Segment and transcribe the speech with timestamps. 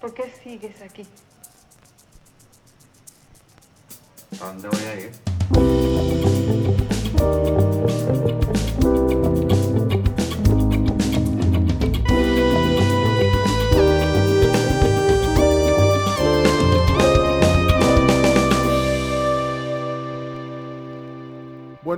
[0.00, 1.04] ¿Por qué sigues aquí?
[4.40, 5.27] ¿A dónde voy a ir?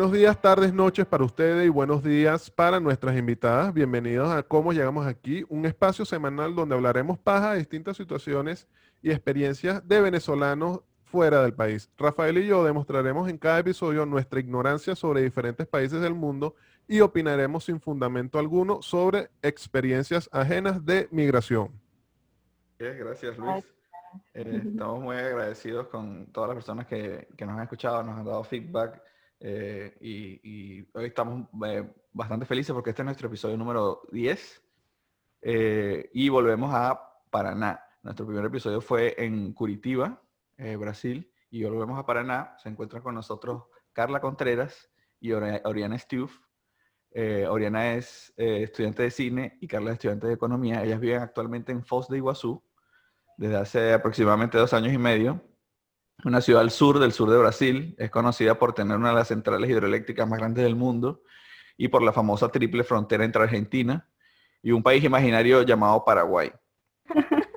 [0.00, 3.74] Buenos días, tardes, noches para ustedes y buenos días para nuestras invitadas.
[3.74, 8.66] Bienvenidos a Cómo Llegamos Aquí, un espacio semanal donde hablaremos paja de distintas situaciones
[9.02, 11.90] y experiencias de venezolanos fuera del país.
[11.98, 16.54] Rafael y yo demostraremos en cada episodio nuestra ignorancia sobre diferentes países del mundo
[16.88, 21.78] y opinaremos sin fundamento alguno sobre experiencias ajenas de migración.
[22.78, 23.66] Bien, Gracias, Luis.
[24.32, 28.24] Eh, estamos muy agradecidos con todas las personas que, que nos han escuchado, nos han
[28.24, 29.09] dado feedback
[29.40, 34.62] eh, y, hoy estamos eh, bastante felices porque este es nuestro episodio número 10
[35.42, 37.82] eh, y volvemos a Paraná.
[38.02, 40.22] Nuestro primer episodio fue en Curitiba,
[40.78, 42.54] Brasil, y volvemos a Paraná.
[42.58, 46.38] Se encuentran con nosotros Carla Contreras y Ori- Oriana Stuf.
[47.12, 50.82] Eh, Oriana es estudiante de cine y Carla es estudiante de economía.
[50.84, 52.62] Ellas viven actualmente en Foz de Iguazú
[53.36, 55.42] desde hace aproximadamente dos años y medio.
[56.24, 57.94] Una ciudad al sur del sur de Brasil.
[57.98, 61.22] Es conocida por tener una de las centrales hidroeléctricas más grandes del mundo
[61.76, 64.06] y por la famosa triple frontera entre Argentina
[64.62, 66.52] y un país imaginario llamado Paraguay.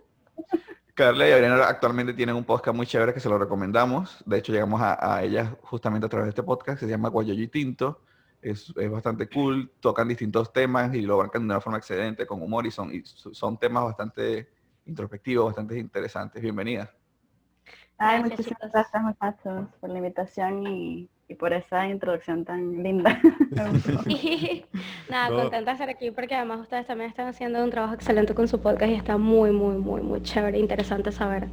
[0.94, 4.23] Carla y Adriana actualmente tienen un podcast muy chévere que se lo recomendamos.
[4.25, 7.09] De hecho, llegamos a, a ellas justamente a través de este podcast que se llama
[7.09, 8.02] Guayoyo y Tinto.
[8.42, 12.42] Es, es bastante cool, tocan distintos temas y lo abarcan de una forma excelente, con
[12.42, 14.50] humor y son, y son temas bastante
[14.86, 16.42] introspectivos, bastante interesantes.
[16.42, 17.02] Bienvenidas.
[17.97, 18.72] Ay, Gracias, muchísimas chicos.
[18.73, 23.19] gracias muchachos por la invitación y, y por esa introducción tan linda.
[24.08, 24.66] Y
[25.09, 25.36] nada, No.
[25.44, 28.59] contenta de estar aquí porque además ustedes también están haciendo un trabajo excelente con su
[28.61, 31.47] podcast y está muy, muy, muy, muy chévere, interesante saber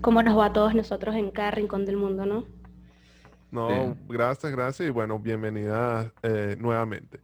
[0.00, 2.44] cómo nos va a todos nosotros en cada rincón del mundo, ¿no?
[3.52, 4.00] No, Sí.
[4.08, 7.20] gracias, gracias y bueno, bienvenidas eh, nuevamente.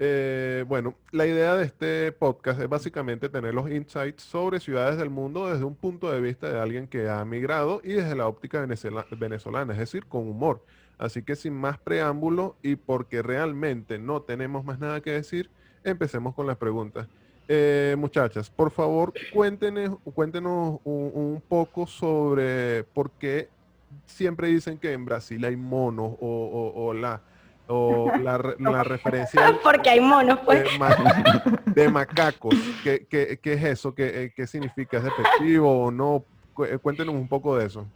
[0.00, 5.10] Eh, bueno, la idea de este podcast es básicamente tener los insights sobre ciudades del
[5.10, 8.64] mundo desde un punto de vista de alguien que ha migrado y desde la óptica
[8.64, 10.62] venezolana, es decir, con humor.
[10.98, 15.50] Así que sin más preámbulo y porque realmente no tenemos más nada que decir,
[15.82, 17.08] empecemos con las preguntas.
[17.48, 23.48] Eh, muchachas, por favor, cuéntenos, cuéntenos un, un poco sobre por qué
[24.06, 27.22] siempre dicen que en Brasil hay monos o, o- o la,
[27.68, 30.64] o la, re- la referencia Porque hay monos, pues.
[30.64, 30.96] de, ma-
[31.66, 32.54] de macacos.
[32.82, 33.94] ¿Qué, qué- qué es eso?
[33.94, 34.96] ¿Qué, eh, qué significa?
[34.98, 36.24] ¿Es despectivo o no?
[36.66, 37.86] Eh, Cuéntenos un poco de eso.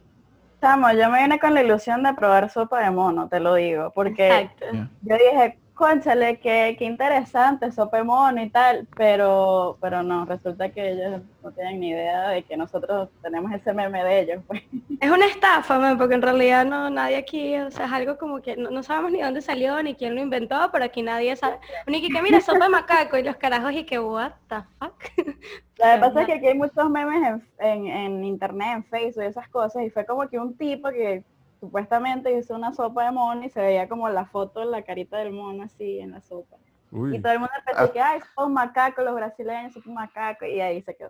[0.61, 3.91] Chamo, yo me vine con la ilusión de probar sopa de mono, te lo digo,
[3.93, 4.65] porque Exacto.
[5.01, 7.69] yo dije, conchale, qué, qué interesante,
[8.03, 12.55] mono y tal, pero, pero no, resulta que ellos no tienen ni idea de que
[12.55, 14.43] nosotros tenemos ese meme de ellos.
[14.47, 14.61] Pues.
[14.99, 18.41] Es una estafa, man, porque en realidad no, nadie aquí, o sea, es algo como
[18.41, 21.57] que no, no sabemos ni dónde salió, ni quién lo inventó, pero aquí nadie sabe.
[21.87, 25.03] Ni que, que mira, sopa de macaco y los carajos y que, what the fuck.
[25.17, 29.23] Lo que pasa es que aquí hay muchos memes en, en, en internet, en Facebook
[29.23, 31.23] y esas cosas, y fue como que un tipo que
[31.67, 35.31] supuestamente hizo una sopa de mono y se veía como la foto, la carita del
[35.31, 36.57] mono así en la sopa.
[36.91, 37.63] Y todo el mundo Ah.
[37.65, 41.09] pensó que, ay, son macacos los brasileños, son macacos, y ahí se quedó.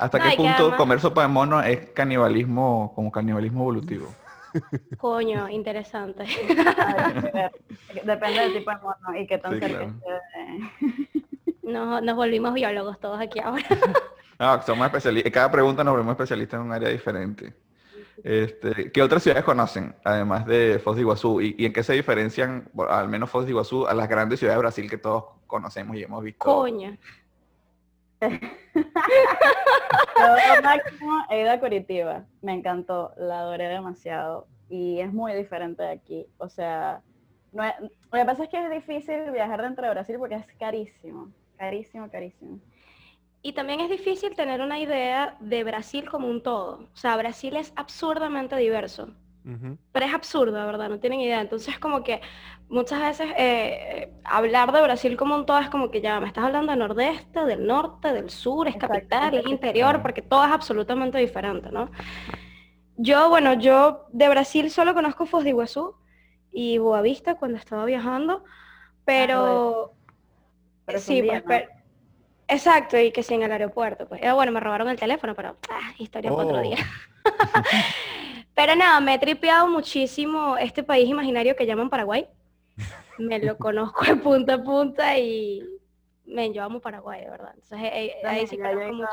[0.00, 4.08] ¿Hasta qué punto comer sopa de mono es canibalismo, como canibalismo evolutivo?
[4.98, 6.24] Coño, interesante.
[7.32, 7.52] Ver.
[8.04, 9.94] Depende del tipo de mono y qué tan Sí, cerca claro.
[11.62, 13.62] Nos, nos volvimos biólogos todos aquí ahora.
[14.40, 15.32] No, somos especialistas.
[15.32, 17.54] Cada pregunta nos volvemos especialistas en un área diferente.
[18.24, 21.40] Este, ¿Qué otras ciudades conocen, además de Foz de Iguazú?
[21.40, 24.56] ¿Y, y en qué se diferencian, al menos Foz de Iguazú, a las grandes ciudades
[24.56, 26.44] de Brasil que todos conocemos y hemos visto?
[26.44, 26.96] Coño.
[30.18, 35.82] Yo máximo he ido a Curitiba, me encantó, la adoré demasiado y es muy diferente
[35.82, 36.26] de aquí.
[36.38, 37.00] O sea,
[37.52, 40.46] no es- lo que pasa es que es difícil viajar dentro de Brasil porque es
[40.58, 42.58] carísimo, carísimo, carísimo.
[43.42, 46.88] Y también es difícil tener una idea de Brasil como un todo.
[46.92, 49.08] O sea, Brasil es absurdamente diverso.
[49.92, 51.40] Pero es absurdo, de verdad, no tienen idea.
[51.40, 52.20] Entonces, como que
[52.68, 56.44] muchas veces eh, hablar de Brasil como un todo es como que ya me estás
[56.44, 60.50] hablando del nordeste, del norte, del sur, es Exacto, capital, es interior, porque todo es
[60.50, 61.90] absolutamente diferente, ¿no?
[62.98, 65.94] Yo, bueno, yo de Brasil solo conozco Foz de Iguazú
[66.52, 68.44] y Boavista cuando estaba viajando,
[69.06, 69.94] pero...
[70.84, 71.64] Pero sí, pues,
[72.48, 74.08] Exacto, y que sí en el aeropuerto.
[74.08, 76.62] Pues Eh, bueno, me robaron el teléfono, pero ah, historia para otro Oh.
[76.62, 76.76] día.
[78.54, 82.26] pero nada, me he tripeado muchísimo este país imaginario que llaman Paraguay.
[83.18, 85.62] Me lo conozco de punta a punta y
[86.24, 87.52] me yo amo Paraguay, de verdad.
[87.54, 89.08] Entonces eh, eh, ahí sí conozco mucho.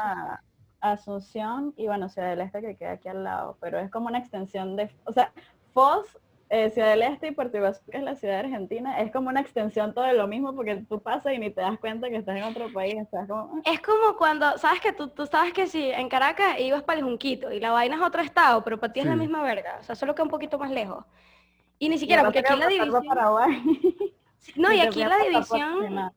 [0.82, 4.20] Asunción y bueno, Ciudad del Este que queda aquí al lado, pero es como una
[4.20, 5.32] extensión de, o sea,
[5.74, 6.06] Foz,
[6.50, 9.30] eh, Ciudad del Este y Puerto Iguazú, que es la ciudad de Argentina, es como
[9.30, 12.18] una extensión todo de lo mismo porque tú pasas y ni te das cuenta que
[12.18, 13.62] estás en otro país, estás como...
[13.66, 17.06] Es como cuando, sabes que tú, tú sabes que si en Caracas ibas para el
[17.06, 19.20] Junquito y la vaina es otro estado, pero para ti es la Sí.
[19.20, 21.04] misma verga, o sea, solo que un poquito más lejos.
[21.80, 22.94] Y ni siquiera, Y porque aquí la división...
[24.56, 26.12] No, y te aquí la división...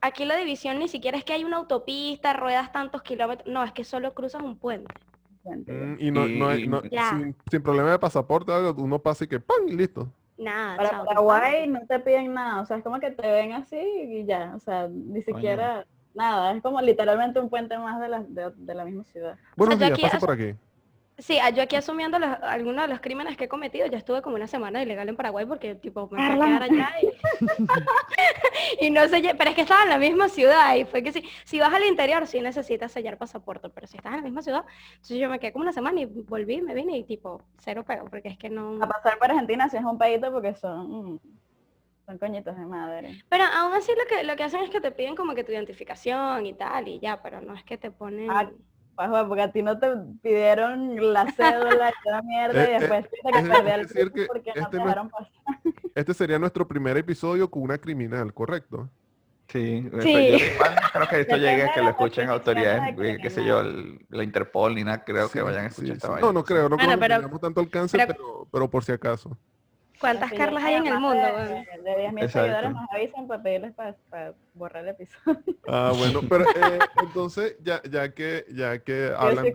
[0.00, 3.72] Aquí la división ni siquiera es que hay una autopista, ruedas tantos kilómetros, no, es
[3.72, 4.94] que solo cruzas un puente.
[5.56, 9.28] Mm, y no, no hay- no- sin, sin problema de pasaporte, algo, uno pasa y
[9.28, 9.68] que ¡pam!
[9.68, 10.08] y listo.
[10.36, 13.52] Nada, Para chao, Paraguay no te piden nada, o sea, es como que te ven
[13.54, 15.84] así y ya, o sea, ni siquiera
[16.14, 19.36] nada, es como literalmente un puente más de la, de, de la misma ciudad.
[19.56, 20.54] Buenos días, aquí pase hace- por aquí.
[21.18, 24.22] Sí, ah, yo aquí asumiendo los- algunos de los crímenes que he cometido, ya estuve
[24.22, 27.08] como una semana ilegal en Paraguay porque tipo me fui a quedar allá y,
[28.86, 31.24] y no sé, pero es que estaba en la misma ciudad y fue que sí,
[31.44, 34.64] si vas al interior sí necesitas sellar pasaporte, pero si estás en la misma ciudad,
[34.92, 38.06] entonces yo me quedé como una semana y volví, me vine y tipo cero pego,
[38.06, 38.80] porque es que no...
[38.80, 41.20] A pasar por Argentina sí es un pedito porque son, mm,
[42.06, 43.24] son coñitos de madre.
[43.28, 45.50] Pero aún así lo que, lo que hacen es que te piden como que tu
[45.50, 48.30] identificación y tal y ya, pero no es que te ponen...
[48.30, 48.48] Ah,
[48.98, 49.92] Pues, bueno, porque a ti no te
[50.22, 53.86] pidieron la cédula y toda mierda Eh, y eh, después te es que perder el
[53.86, 55.32] decir tiempo que porque no este te no- dejaron pasar.
[55.94, 58.90] Este sería nuestro primer episodio con una criminal, ¿correcto?
[59.46, 60.30] Sí, Sí.
[60.32, 60.38] yo
[60.92, 63.64] creo que esto llegue a que lo escuchen autoridades, de eh, qué sé criminal.
[63.64, 66.12] yo, el- la Interpol ni nada, creo que Sí, vayan a sí, escuchar esta sí.
[66.14, 66.26] vaina.
[66.26, 68.90] No, no creo, no Bueno, creo que tengamos tanto alcance, pero- pero, pero por si
[68.90, 69.38] acaso.
[70.00, 71.20] ¿Cuántas Carlas hay en el mundo?
[71.20, 72.30] De, de 10.000 Exacto.
[72.30, 75.38] seguidores nos avisan para pedirles para, borrar el episodio.
[75.70, 79.52] Ah, bueno, pero eh, entonces, ya, ya que, ya que hablan,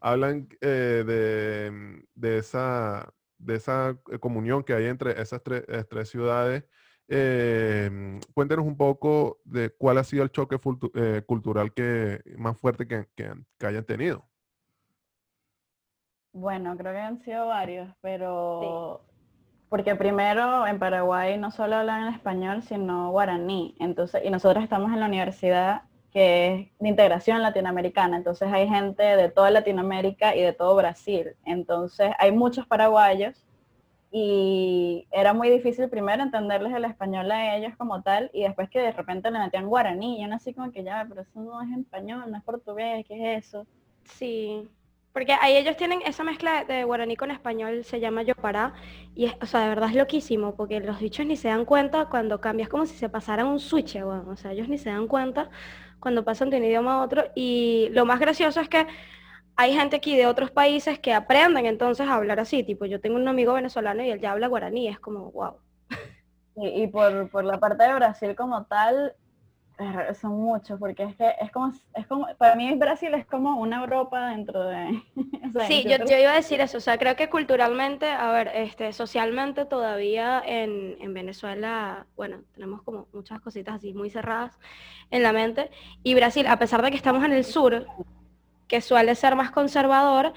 [0.00, 5.84] hablan eh, de, de esa, de esa eh, comunión que hay entre esas tres, eh,
[5.88, 6.64] tres ciudades,
[7.06, 10.58] eh, cuéntenos un poco de cuál ha sido el choque
[10.94, 14.28] eh, cultural que, más fuerte que, que que hayan tenido.
[16.32, 19.04] Bueno, creo que han sido varios, pero
[19.74, 23.74] porque primero en Paraguay no solo hablan español, sino guaraní.
[23.80, 25.82] Entonces, y nosotros estamos en la universidad
[26.12, 28.16] que es de integración latinoamericana.
[28.16, 31.34] Entonces hay gente de toda Latinoamérica y de todo Brasil.
[31.44, 33.44] Entonces hay muchos paraguayos
[34.12, 38.78] y era muy difícil primero entenderles el español a ellos como tal y después que
[38.78, 40.20] de repente le metían guaraní.
[40.20, 43.46] Y así como que ya, pero eso no es español, no es portugués, ¿qué es
[43.48, 43.66] eso?
[44.04, 44.68] Sí,
[45.14, 48.74] porque ahí ellos tienen esa mezcla de guaraní con español, se llama yopará,
[49.14, 52.06] y es, o sea, de verdad es loquísimo, porque los bichos ni se dan cuenta
[52.06, 55.06] cuando cambias, como si se pasara un switch, weón, o sea, ellos ni se dan
[55.06, 55.50] cuenta
[56.00, 58.88] cuando pasan de un idioma a otro, y lo más gracioso es que
[59.54, 63.14] hay gente aquí de otros países que aprenden entonces a hablar así, tipo, yo tengo
[63.14, 65.58] un amigo venezolano y él ya habla guaraní, es como, wow.
[66.56, 69.14] Y, y por, por la parte de Brasil como tal,
[70.20, 73.80] son muchos, porque es que es como, es como, para mí Brasil es como una
[73.80, 75.02] Europa dentro de...
[75.48, 78.30] o sea, Sí, yo, yo iba a decir eso, o sea, creo que culturalmente, a
[78.30, 84.58] ver, este, socialmente todavía en, en Venezuela, bueno, tenemos como muchas cositas así muy cerradas
[85.10, 85.70] en la mente,
[86.02, 87.86] y Brasil, a pesar de que estamos en el sur,
[88.68, 90.32] que suele ser más conservador,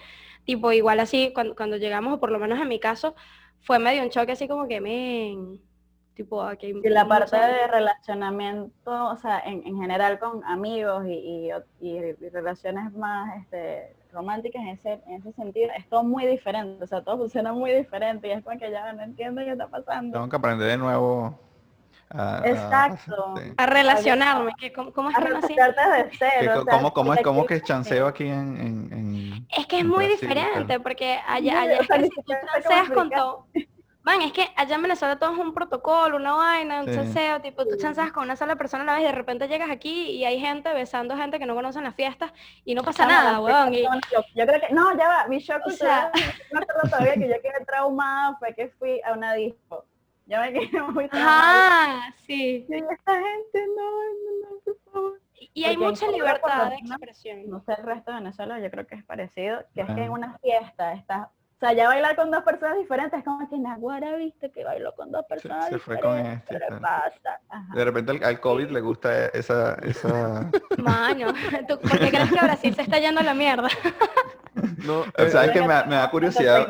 [0.45, 3.15] tipo igual así, cuando, cuando llegamos, o por lo menos en mi caso,
[3.61, 5.61] fue medio un choque así como que, men,
[6.17, 11.05] tipo, aquí hay Y la parte de relacionamiento, o sea, en, en general con amigos
[11.07, 11.49] y,
[11.79, 16.87] y, relaciones más este, románticas en ese, en ese sentido, es todo muy diferente, o
[16.87, 20.13] sea, todo funciona muy diferente y es como que ya no entiendo qué está pasando.
[20.17, 21.39] Tengo que aprender de nuevo
[22.09, 22.39] a...
[22.39, 23.35] a- Exacto.
[23.37, 23.53] sí.
[23.55, 27.45] a relacionarme, que cómo, cómo es A que o sea, ¿Cómo, cómo es, porque cómo
[27.45, 28.57] que es chanceo aquí en...
[28.57, 30.83] en- en- Es que es en muy Brasil, diferente, claro?
[30.83, 33.45] porque allá, allá es si tú chanceas con todo.
[34.07, 36.95] Man, es que allá en Venezuela todo es un protocolo, una vaina, un Sí.
[36.95, 37.79] chanceo, tipo, tú Sí.
[37.81, 40.39] chanceas con una sola persona a la vez y de repente llegas aquí y hay
[40.39, 42.31] gente besando gente que no conoce en las fiestas
[42.63, 43.73] y no pasa Chama, nada, weón.
[43.73, 46.09] y- Yo creo que, no, ya va, mi shock O sea-
[46.53, 49.83] no recuerdo todavía que yo quedé traumada, fue que fui a una disco.
[50.25, 51.95] Yo me quedé muy traumada.
[51.97, 52.65] Ajá, sí.
[52.69, 55.19] Y yo, esta gente, no, no, no, por favor.
[55.53, 57.49] Y hay Porque mucha libertad de expresión.
[57.49, 60.07] No sé el resto de Venezuela, yo creo que es parecido, que es que en
[60.07, 60.11] Ah.
[60.11, 64.15] una fiesta estás, o sea, ya bailar con dos personas diferentes, es como que Naguara
[64.15, 66.79] viste que bailó con dos personas se fue con diferentes, este, ¿qué le tal.
[66.81, 67.41] pasa?
[67.49, 67.73] Ajá.
[67.73, 69.73] De repente al, al COVID le gusta esa...
[69.81, 70.51] esa...
[70.77, 71.33] Mano,
[71.67, 73.69] ¿tú por qué crees que Brasil se está yendo a la mierda?
[74.85, 76.67] No, O eh, sea, es que me da- me da curiosidad.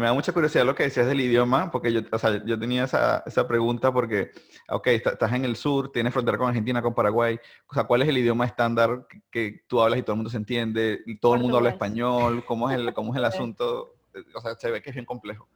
[0.00, 0.02] 30 muertos.
[0.02, 2.84] Me da mucha curiosidad lo que decías del idioma, porque yo, o sea, yo tenía
[2.84, 4.30] esa, esa pregunta porque,
[4.68, 7.38] ok, está- estás en el sur, tienes frontera con Argentina, con Paraguay,
[7.68, 10.30] o sea, ¿cuál es el idioma estándar que, que tú hablas y todo el mundo
[10.30, 12.44] se entiende, y todo el mundo habla español?
[12.44, 13.94] ¿Cómo es el, cómo es el asunto?
[14.34, 15.48] O sea, se ve que es bien complejo.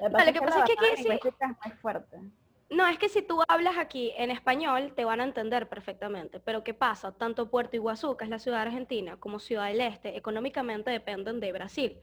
[0.00, 2.16] Lo que que pasa es que aquí sí- fuerte.
[2.70, 6.38] No, es que si tú hablas aquí en español, te van a entender perfectamente.
[6.38, 7.12] Pero ¿qué pasa?
[7.12, 11.50] Tanto Puerto Iguazú, que es la ciudad argentina, como Ciudad del Este, económicamente dependen de
[11.52, 11.96] Brasil.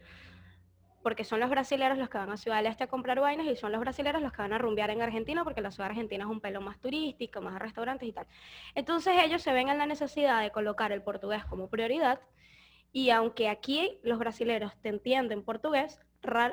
[1.05, 3.55] Porque son los brasileros los que van a Ciudad del Este a comprar vainas y
[3.55, 6.29] son los brasileros los que van a rumbear en Argentina porque la ciudad argentina es
[6.31, 8.25] un pelo más turístico, más de restaurantes y tal.
[8.74, 12.19] Entonces ellos se ven en la necesidad de colocar el portugués como prioridad
[12.91, 16.00] y aunque aquí los brasileros te entienden portugués,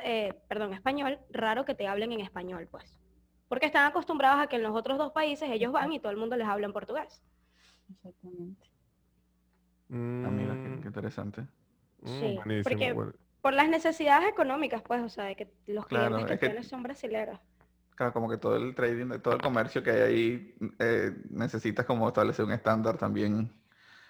[0.05, 2.99] eh, perdón, español, raro que te hablen en español, pues
[3.49, 6.19] porque están acostumbrados a que en los otros dos países ellos van y todo el
[6.19, 7.23] mundo les habla en portugués.
[7.91, 8.69] Exactamente.
[9.91, 11.41] Ah, mira, qué, qué interesante.
[12.03, 13.13] Mm, Sí, porque- bueno.
[13.43, 16.47] Por las necesidades económicas, pues, o sea, de que los Claro, clientes que es que-
[16.47, 17.41] tienes son brasileños.
[17.97, 21.85] Claro, como que todo el trading, de todo el comercio que hay ahí, eh, necesitas
[21.85, 23.53] como establecer un estándar también.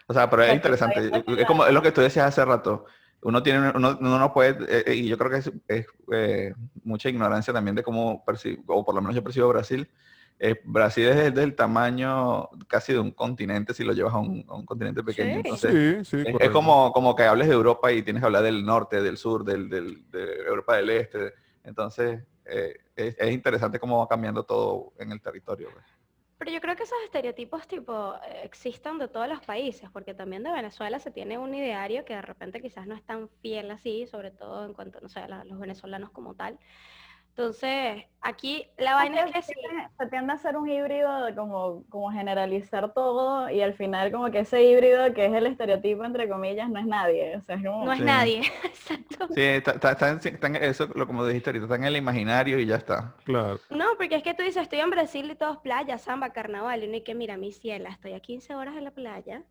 [0.07, 1.11] O sea, pero es interesante.
[1.39, 2.85] Es como es lo que tú decías hace rato.
[3.23, 6.53] Uno tiene, uno, uno no puede, eh, eh, y yo creo que es, es, eh,
[6.85, 9.89] mucha ignorancia también de cómo percibo, o por lo menos yo percibo Brasil.
[10.45, 14.55] Eh, Brasil es del tamaño casi de un continente si lo llevas a un, a
[14.57, 15.35] un continente pequeño.
[15.35, 15.41] Sí.
[15.45, 18.65] Entonces, Sí, sí, es, como, como que hables de Europa y tienes que hablar del
[18.65, 21.33] norte, del sur, del, del- de Europa del Este.
[21.63, 25.69] Entonces, eh, es, es interesante cómo va cambiando todo en el territorio.
[25.73, 25.85] pues.
[26.39, 30.51] Pero yo creo que esos estereotipos tipo existen de todos los países, porque también de
[30.51, 34.33] Venezuela se tiene un ideario que de repente quizás no es tan fiel así, sobre
[34.33, 36.59] todo en cuanto, no sé, a los venezolanos como tal.
[37.35, 39.55] Entonces, aquí la vaina es que sí.
[39.99, 44.31] se tiende a hacer un híbrido de como, como generalizar todo y al final como
[44.31, 47.35] que ese híbrido que es el estereotipo entre comillas no es nadie.
[47.39, 48.05] O sea, es como No es Sí.
[48.05, 49.29] nadie, exacto.
[49.35, 51.97] Sí, está, está- está en, está en eso, lo como dijiste ahorita, está en el
[51.97, 53.15] imaginario y ya está.
[53.25, 53.59] Claro.
[53.71, 56.83] No, porque es que tú dices, estoy en Brasil y todo es playa, samba, carnaval,
[56.85, 59.43] y uno y que mira, mi ciela, estoy a 15 horas en la playa,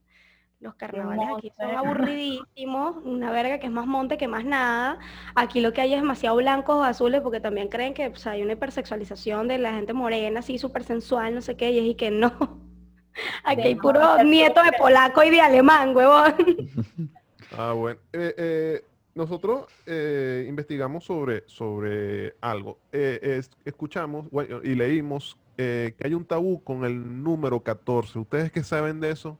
[0.61, 4.99] los carnavales aquí son aburridísimos, una verga que es más monte que más nada,
[5.35, 8.43] aquí lo que hay es demasiado blancos o azules, porque también creen que pues, hay
[8.43, 11.95] una hipersexualización de la gente morena, así súper sensual, no sé qué, y es y
[11.95, 12.31] que no.
[13.43, 16.35] Aquí De hay no, puro es nieto de polaco y de alemán, huevón.
[17.57, 17.99] Ah, bueno.
[18.13, 18.81] Eh, eh,
[19.13, 22.77] nosotros eh, investigamos sobre, sobre algo.
[22.93, 28.19] Eh, es- escuchamos bueno, y leímos eh, que hay un tabú con el número 14.
[28.19, 29.37] ¿Ustedes qué saben de eso?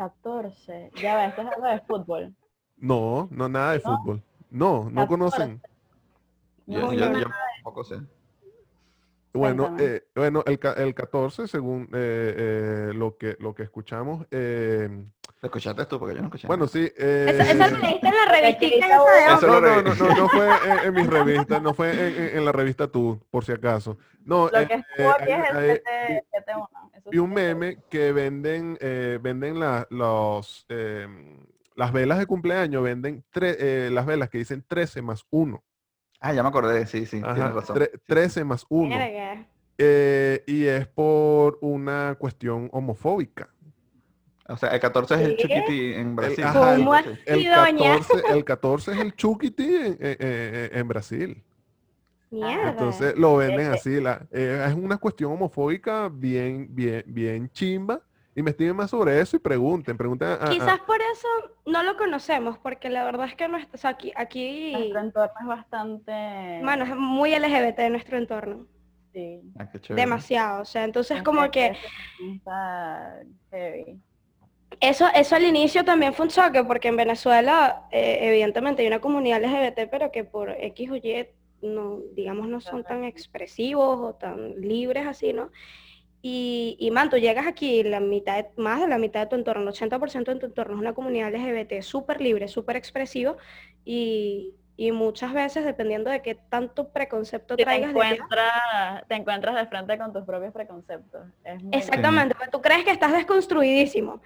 [0.00, 0.90] 14.
[1.02, 2.34] Ya ves, esto es algo de fútbol.
[2.78, 3.98] No, no nada de ¿No?
[3.98, 4.22] fútbol.
[4.50, 5.08] No, no 14.
[5.08, 5.62] conocen.
[6.66, 7.30] Yo, No,
[7.62, 8.00] tampoco sé.
[9.34, 14.88] Bueno, eh, bueno, el, el 14, según eh, eh, lo que lo que escuchamos, eh,
[15.42, 15.98] ¿Lo escuchaste tú?
[15.98, 16.46] Porque yo no escuché.
[16.46, 16.84] bueno, sí.
[16.84, 19.04] Eso, eh, eso lo leíste en la revistita Eso
[19.38, 22.36] Eso No, no, no, no, no fue en, en mis revistas, no fue en, en-
[22.38, 23.96] en la revista Tú, por si acaso.
[24.24, 26.68] No, Lo eh, que eh, estuvo aquí hay- es el hay- 7 7-1.
[26.94, 31.06] eso vi un meme que venden, eh, venden la- los, eh,
[31.74, 35.64] las velas de cumpleaños, venden tre- eh, las velas que dicen 13 más 1.
[36.20, 37.76] Ah, ya me acordé, sí, sí, tienes Ajá, razón.
[37.76, 38.02] tre- Sí, sí.
[38.06, 38.94] 13 más 1.
[38.98, 39.46] Verga.
[39.78, 43.48] Eh, y es por una cuestión homofóbica.
[44.50, 45.36] O sea, el 14 es el.
[45.36, 46.44] Chuquiti en Brasil.
[46.44, 47.02] ajá, ¿Cómo Sí.
[47.08, 47.98] así, El doña?
[47.98, 51.42] 14, el 14 es el Chuquiti en, en- en- en Brasil.
[52.30, 52.70] Mierda.
[52.70, 54.00] Entonces lo venden así.
[54.00, 58.00] La, eh, es una cuestión homofóbica bien, bien, bien chimba.
[58.36, 59.96] Investiguen más sobre eso y pregunten.
[59.96, 61.26] Pregunten a- a- Quizás por eso
[61.66, 65.34] no lo conocemos, porque la verdad es que no o sea, aquí, aquí, Nuestro entorno
[65.40, 66.60] es bastante...
[66.62, 68.66] mano, es muy LGBT nuestro entorno,
[69.12, 69.40] sí.
[69.58, 71.76] Ah, demasiado, o sea, entonces como que
[72.36, 73.16] Está
[73.50, 73.98] heavy.
[74.80, 79.00] Eso, eso al inicio también fue un choque, porque en Venezuela eh, evidentemente hay una
[79.00, 81.26] comunidad LGBT, pero que por X o Y,
[81.62, 85.50] no, digamos, no son tan expresivos o tan libres así, ¿no?
[86.22, 89.36] Y, y man, tú llegas aquí, la mitad, de- más de la mitad de tu
[89.36, 93.38] entorno, el 80% de tu entorno es una comunidad LGBT súper libre, súper expresivo
[93.84, 99.14] y, y muchas veces, dependiendo de qué tanto preconcepto te traigas de ti, encuentras, te
[99.14, 101.26] encuentras de frente con tus propios preconceptos.
[101.44, 104.20] Es Exactamente, porque tú crees que estás desconstruidísimo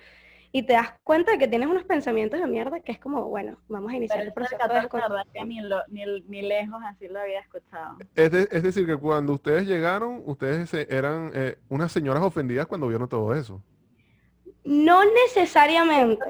[0.56, 3.58] y te das cuenta de que tienes unos pensamientos de mierda que es como, bueno,
[3.66, 5.48] vamos a iniciar Pero el proceso de 14, la verdad desconstrucción.
[5.48, 7.96] que ni, lo- ni, ni lejos así lo había escuchado.
[8.14, 12.86] Es, de- es decir, que cuando ustedes llegaron, ustedes eran eh, unas señoras ofendidas cuando
[12.86, 13.60] vieron todo eso.
[14.64, 16.24] No necesariamente.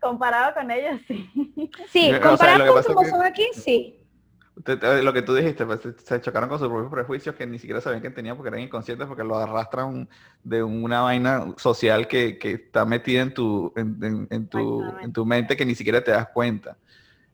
[0.00, 1.28] Comparado con ellos, sí.
[1.88, 4.00] Sí, o sea, comparado con es como que- son aquí, sí.
[5.02, 8.02] Lo que tú dijiste, pues, se- chocaron con sus propios prejuicios que ni siquiera sabían
[8.02, 10.08] que tenían porque eran inconscientes porque lo arrastran
[10.44, 15.12] de una vaina social que, que está metida en tu, en, en- en tu, en
[15.12, 16.78] tu mente que ni siquiera te das cuenta.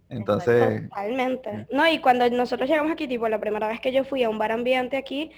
[0.08, 1.66] Entonces, Totalmente.
[1.70, 4.38] No, y cuando nosotros llegamos aquí, tipo, la primera vez que yo fui a un
[4.38, 5.30] bar ambiente aquí,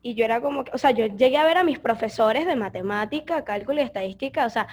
[0.00, 2.56] y yo era como que, o sea, yo llegué a ver a mis profesores de
[2.56, 4.66] matemática, cálculo y estadística, o sea,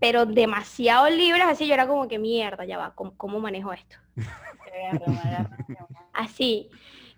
[0.00, 3.96] pero demasiado libres, así yo era como que mierda, ya va, ¿cómo, cómo manejo esto?
[6.12, 6.70] Así.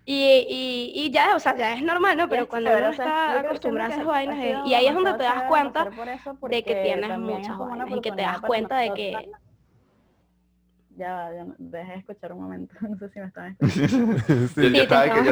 [0.07, 2.29] Y, y, ya, o sea, ya es normal, ¿no?
[2.29, 5.89] Pero cuando uno está acostumbrado a esas vainas, y ahí es donde te das cuenta
[6.49, 9.31] de que tienes muchas vainas y que te das cuenta de que...
[10.97, 14.17] Ya, ya, dejé de escuchar un momento, no sé si me estaban escuchando.
[14.47, 15.23] sí, yo, estaba,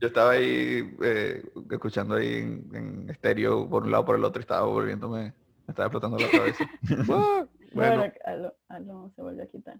[0.00, 4.44] yo, estaba, ahí eh, escuchando ahí en, estéreo por un lado por el otro y
[4.44, 5.34] estaba volviéndome, me
[5.68, 6.64] estaba explotando la cabeza.
[7.06, 9.76] bueno, bueno algo, algo se volvió a quitar.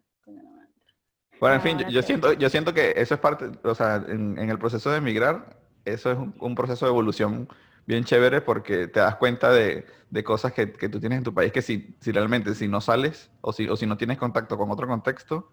[1.42, 4.60] Bueno, en fin, yo, siento, yo siento que eso es parte, o sea, en, el
[4.60, 7.48] proceso de emigrar, eso es un, proceso de evolución
[7.84, 9.84] bien chévere porque te das cuenta de,
[10.22, 13.52] cosas que, tú tienes en tu país que si, si realmente si no sales o
[13.52, 15.50] si, o si no tienes contacto con otro contexto,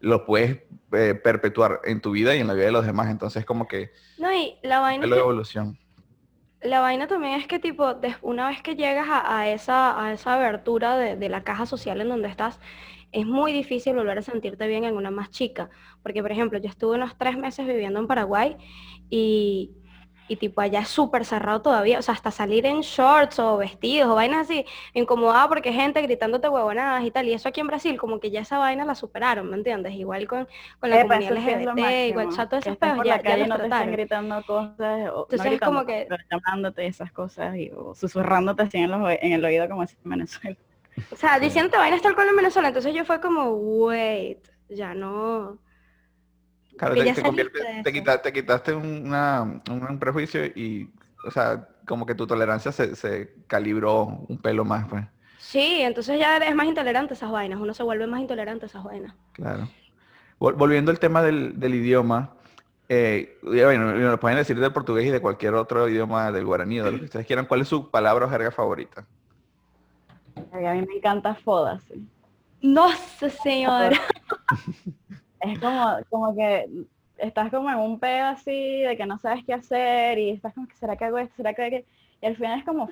[0.00, 3.08] lo puedes eh, perpetuar en tu vida y en la vida de los demás.
[3.08, 3.90] Entonces como que...
[4.18, 5.04] No, y la vaina...
[5.04, 5.78] Es la evolución.
[6.62, 10.96] La vaina también es que tipo, una vez que llegas a, esa, a esa abertura
[10.96, 12.60] de, de la caja social en donde estás,
[13.10, 15.70] es muy difícil volver a sentirte bien en una más chica.
[16.02, 18.56] Porque, por ejemplo, yo estuve unos tres meses viviendo en Paraguay
[19.10, 19.72] y,
[20.32, 21.98] y tipo allá es súper cerrado todavía.
[21.98, 26.00] O sea, hasta salir en shorts o vestidos o vainas así, incomodada porque hay gente
[26.00, 27.28] gritándote huevonadas y tal.
[27.28, 29.92] Y eso aquí en Brasil, como que ya esa vaina la superaron, ¿me entiendes?
[29.94, 30.48] Igual con,
[30.80, 33.92] con la comunidad LGBT, igual, o sea, todos esos pedos ya, ya no te están
[33.92, 36.08] gritando cosas, o, Entonces no como que...
[36.30, 40.56] llamándote esas cosas y, o susurrándote así en, en el oído como así en Venezuela.
[41.10, 44.38] O sea, diciendo vaina está alcohol en Venezuela, entonces yo fue como, wait,
[44.70, 45.58] ya no.
[46.76, 47.04] Claro, te,
[48.18, 50.90] te, quitaste un prejuicio y,
[51.24, 55.04] o sea, como que tu tolerancia se, calibró un pelo más, pues.
[55.38, 58.68] Sí, entonces ya eres más intolerante a esas vainas, uno se vuelve más intolerante a
[58.68, 59.14] esas vainas.
[59.32, 59.68] Claro.
[60.38, 62.34] Volviendo al tema del, idioma,
[62.88, 66.90] eh, bueno, lo pueden decir del portugués y de cualquier otro idioma del guaraní, de
[66.90, 69.06] lo que ustedes quieran, ¿cuál es su palabra o jerga favorita?
[70.52, 72.06] a mí me encanta Foda, sí.
[72.60, 73.90] No sé, señora.
[75.42, 76.68] es como, como que
[77.18, 80.66] estás como en un pedo así de que no sabes qué hacer y estás como
[80.66, 81.84] que será que hago esto, será que, que...
[82.20, 82.88] y al final es como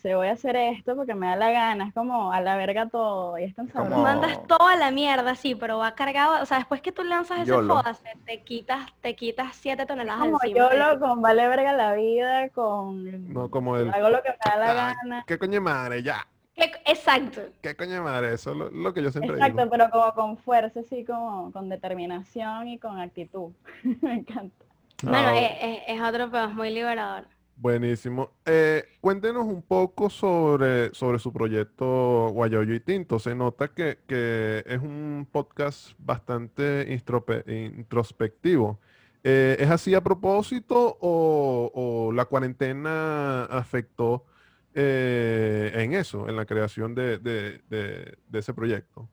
[0.00, 2.88] se voy a hacer esto porque me da la gana, es como a la verga
[2.88, 4.02] todo y es tan sabroso.
[4.02, 7.52] Mandas toda la mierda, sí, pero va cargado, o sea, después que tú lanzas ese
[7.52, 10.70] foda, te quitas, te quitas siete toneladas como encima.
[10.70, 14.50] Yo lo con vale verga la vida, con no como el hago lo que me
[14.50, 15.24] da la gana.
[15.26, 16.26] ¿Qué coño madre ya?
[16.56, 17.42] Exacto.
[17.62, 18.34] ¿Qué coño madre?
[18.34, 22.68] Eso es lo, que yo siempre Exacto, pero como con fuerza, así como con determinación
[22.68, 23.52] y con actitud.
[24.02, 24.64] Me encanta.
[25.02, 27.26] Bueno, ah, es, otro pero es muy liberador.
[27.56, 28.30] Buenísimo.
[28.44, 33.18] Eh, cuéntenos un poco sobre, sobre su proyecto Guayoyo y Tinto.
[33.18, 33.98] Se nota que,
[34.66, 38.80] es un podcast bastante introspectivo.
[39.22, 44.24] Eh, ¿Es así a propósito o, o la cuarentena afectó
[44.74, 49.08] eh, en eso, en la creación de, de, ese proyecto?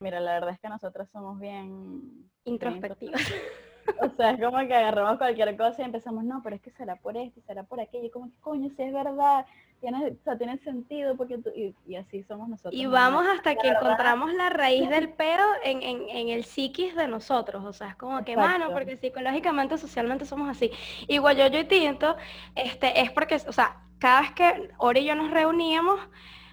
[0.00, 3.20] Mira, la verdad es que nosotros somos bien introspectivos.
[4.00, 6.96] O sea, es como que agarramos cualquier cosa y empezamos, no, pero es que será
[6.96, 9.44] por esto, será por aquello, como que coño, si es verdad,
[9.84, 12.72] tiene, o sea, tiene sentido, porque y, así somos nosotros.
[12.74, 17.06] Y vamos hasta que encontramos la raíz del pedo en, en, en, el psiquis de
[17.06, 20.70] nosotros, o sea, es como que, mano, porque psicológicamente, socialmente somos así.
[21.06, 22.16] Igual yo, yo y Tinto,
[22.54, 26.00] este, es porque, o sea, cada vez que Ori y yo nos reuníamos,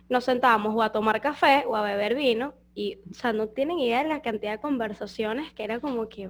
[0.10, 3.80] nos sentábamos o a tomar café o a beber vino y, o sea, no tienen
[3.80, 6.30] idea de la cantidad de conversaciones que era como que...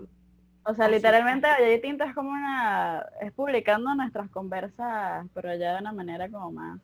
[0.63, 3.03] O sea, literalmente Oye Tinto es como una...
[3.21, 6.79] es publicando nuestras conversas, pero ya de una manera como más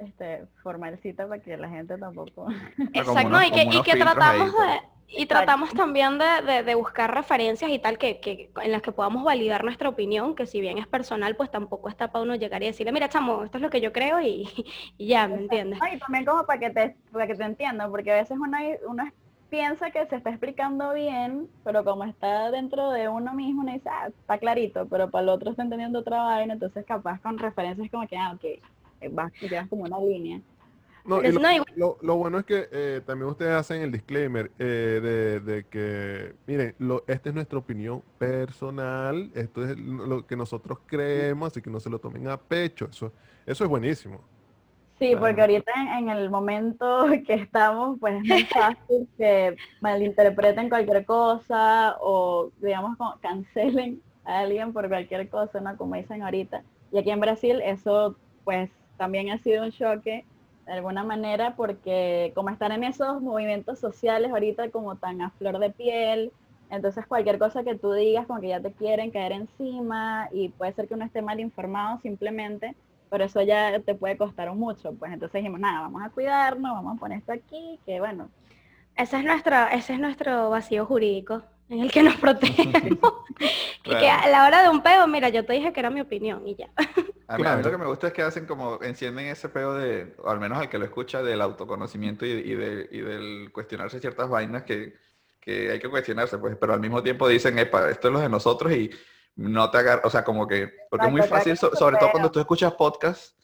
[0.00, 2.48] este formalcita para que la gente tampoco...
[2.92, 4.80] Exacto, y que, y que tratamos de
[5.12, 9.88] y tratamos también de, buscar referencias y tal que, en las que podamos validar nuestra
[9.88, 13.08] opinión, que si bien es personal, pues tampoco está para uno llegar y decirle, mira,
[13.08, 14.48] chamo, esto es lo que yo creo y,
[14.98, 15.80] ya, ¿me entiendes?
[15.92, 19.04] y también como para que te, para que te entienda, porque a veces uno, uno
[19.48, 23.88] piensa que se está explicando bien, pero como está dentro de uno mismo, uno dice,
[23.90, 27.90] ah, está clarito, pero para el otro está entendiendo otra vaina, entonces capaz con referencias
[27.90, 28.62] como que, ah, ok,
[29.08, 29.32] vas,
[29.68, 30.40] como una línea.
[31.04, 31.20] No,
[32.02, 37.04] lo, bueno es que eh, también ustedes hacen el disclaimer eh, de, que, miren, lo,
[37.06, 41.88] esta es nuestra opinión personal, esto es lo que nosotros creemos, así que no se
[41.88, 43.12] lo tomen a pecho, eso,
[43.46, 44.20] eso es buenísimo.
[45.00, 51.06] Sí, porque ahorita en, el momento que estamos, pues es muy fácil que malinterpreten cualquier
[51.06, 55.74] cosa o, digamos, cancelen a alguien por cualquier cosa, ¿no?
[55.78, 56.62] Como dicen ahorita.
[56.92, 60.26] Y aquí en Brasil eso, pues, también ha sido un choque
[60.66, 65.58] de alguna manera, porque como están en esos movimientos sociales ahorita como tan a flor
[65.58, 66.32] de piel,
[66.68, 70.74] entonces cualquier cosa que tú digas como que ya te quieren caer encima y puede
[70.74, 72.76] ser que uno esté mal informado simplemente,
[73.08, 74.92] pero eso ya te puede costar mucho.
[74.92, 78.28] Pues entonces dijimos, nada, vamos a cuidarnos, vamos a poner esto aquí, que bueno.
[78.96, 81.42] Ese es nuestro, ese es nuestro vacío jurídico.
[81.70, 83.12] En el que nos protegemos.
[83.84, 86.46] que a la hora de un peo, mira, yo te dije que era mi opinión
[86.46, 86.68] y ya.
[87.28, 89.72] A mí, a mí lo que me gusta es que hacen como, encienden ese peo
[89.74, 93.50] de, o al menos al que lo escucha, del autoconocimiento y, y, de, y del
[93.52, 94.94] cuestionarse ciertas vainas que,
[95.40, 98.28] que hay que cuestionarse, pues, pero al mismo tiempo dicen, epa, esto es lo de
[98.28, 98.90] nosotros y
[99.36, 102.30] no te agarra, o sea, como que, porque es muy fácil, so- sobre todo cuando
[102.32, 103.39] tú escuchas podcast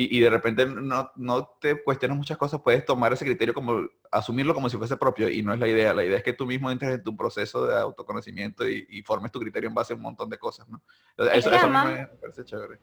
[0.00, 3.88] y, y de repente no, no te cuestionas muchas cosas, puedes tomar ese criterio como,
[4.12, 6.46] asumirlo como si fuese propio y no es la idea, la idea es que tú
[6.46, 9.96] mismo entres en tu proceso de autoconocimiento y, y formes tu criterio en base a
[9.96, 10.80] un montón de cosas, ¿no?
[11.16, 12.78] Eso, Es eso me parece chévere.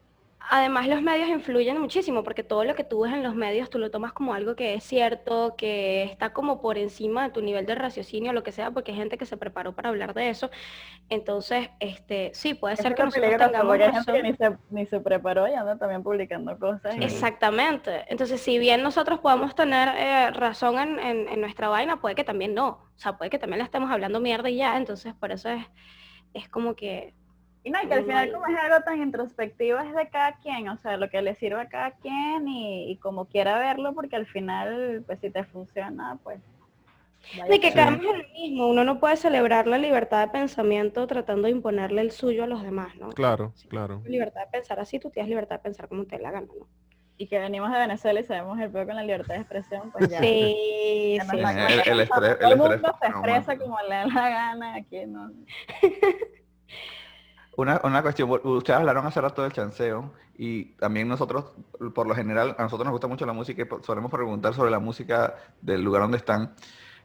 [0.49, 3.79] Además, los medios influyen muchísimo, porque todo lo que tú ves en los medios, tú
[3.79, 7.65] lo tomas como algo que es cierto, que está como por encima de tu nivel
[7.65, 10.49] de raciocinio, lo que sea, porque hay gente que se preparó para hablar de eso.
[11.09, 14.23] Entonces, este, sí, puede ser es que nosotros tengamos gente que razón.
[14.23, 16.95] ni se, ni se preparó y anda también publicando cosas.
[16.99, 18.05] Exactamente.
[18.09, 22.23] Entonces, si bien nosotros podemos tener eh, razón en, en- en nuestra vaina, puede que
[22.23, 22.67] también no.
[22.67, 24.77] O sea, puede que también le estemos hablando mierda y ya.
[24.77, 25.65] Entonces, por eso es,
[26.33, 27.13] es como que
[27.65, 30.69] Y no, y que al final como es algo tan introspectivo es de cada quien,
[30.69, 34.15] o sea, lo que le sirva a cada quien y, y como quiera verlo, porque
[34.15, 36.39] al final, pues si te funciona, pues...
[37.49, 41.47] De que caemos en lo mismo, uno no puede celebrar la libertad de pensamiento tratando
[41.47, 43.09] de imponerle el suyo a los demás, ¿no?
[43.09, 44.03] Claro, Si claro.
[44.05, 46.67] libertad de pensar así, tú tienes libertad de pensar como te la gana, ¿no?
[47.17, 50.07] Y que venimos de Venezuela y sabemos el peor con la libertad de expresión, pues
[50.07, 50.19] ya.
[50.19, 51.37] Sí, sí.
[51.39, 54.29] El- el- el estrés- todo el el mundo estrés se expresa como le da la
[54.29, 55.31] gana, aquí no.
[57.57, 61.53] Una, una cuestión, ustedes hablaron hace rato del chanceo y también nosotros,
[61.93, 64.79] por lo general, a nosotros nos gusta mucho la música y solemos preguntar sobre la
[64.79, 66.53] música del lugar donde están.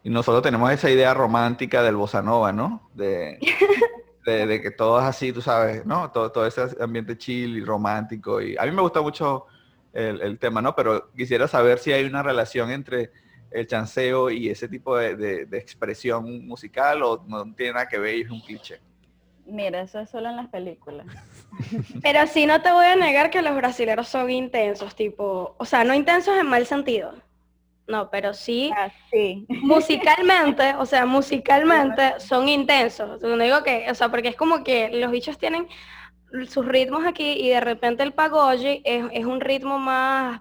[0.03, 2.91] Y nosotros tenemos esa idea romántica del bossa nova, ¿no?
[2.95, 3.39] De,
[4.27, 6.11] de, de que todo es así, tú sabes, ¿no?
[6.11, 8.41] Todo, todo ese ambiente chill y romántico.
[8.43, 9.47] Y a mí me gusta mucho
[9.93, 10.75] el, el tema, ¿no?
[10.75, 13.13] Pero quisiera saber si hay una relación entre
[13.53, 17.99] el chanceo y ese tipo de, de- de expresión musical o no tiene nada que
[17.99, 18.81] ver y es un cliché.
[19.51, 21.07] Mira, eso es solo en las películas.
[22.03, 25.85] Pero sí no te voy a negar que los brasileros son intensos, tipo, o sea,
[25.85, 27.15] no intensos en mal sentido.
[27.87, 29.47] No, pero sí Ah, sí.
[29.49, 33.21] musicalmente, o sea, musicalmente son intensos.
[33.21, 35.67] No digo que, o sea, porque es como que los bichos tienen
[36.49, 40.41] sus ritmos aquí y de repente el pagoji es, es un ritmo más,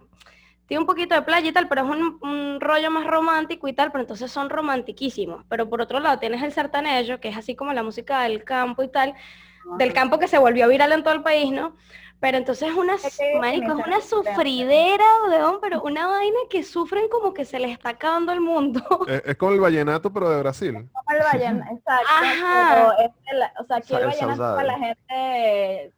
[0.70, 3.74] tiene un poquito de playa y tal, pero es un, un rollo más romántico y
[3.74, 5.44] tal, pero entonces son romantiquísimos.
[5.50, 8.84] Pero por otro lado tienes el sertanejo, que es así como la música del campo
[8.84, 9.16] y tal,
[9.80, 11.76] del campo que se volvió viral en todo el país, ¿no?
[12.20, 17.08] Pero entonces una, Es que marico, es una sufridera, weón, pero una vaina que sufren
[17.10, 18.82] como que se les está acabando el mundo.
[19.08, 20.74] Es, es como el vallenato, pero de Brasil.
[20.74, 22.08] Como el vallenato, exacto.
[22.10, 22.96] Ajá.
[23.00, 23.12] es
[23.60, 25.94] o sea, aquí el Sa- vallenato es para la gente,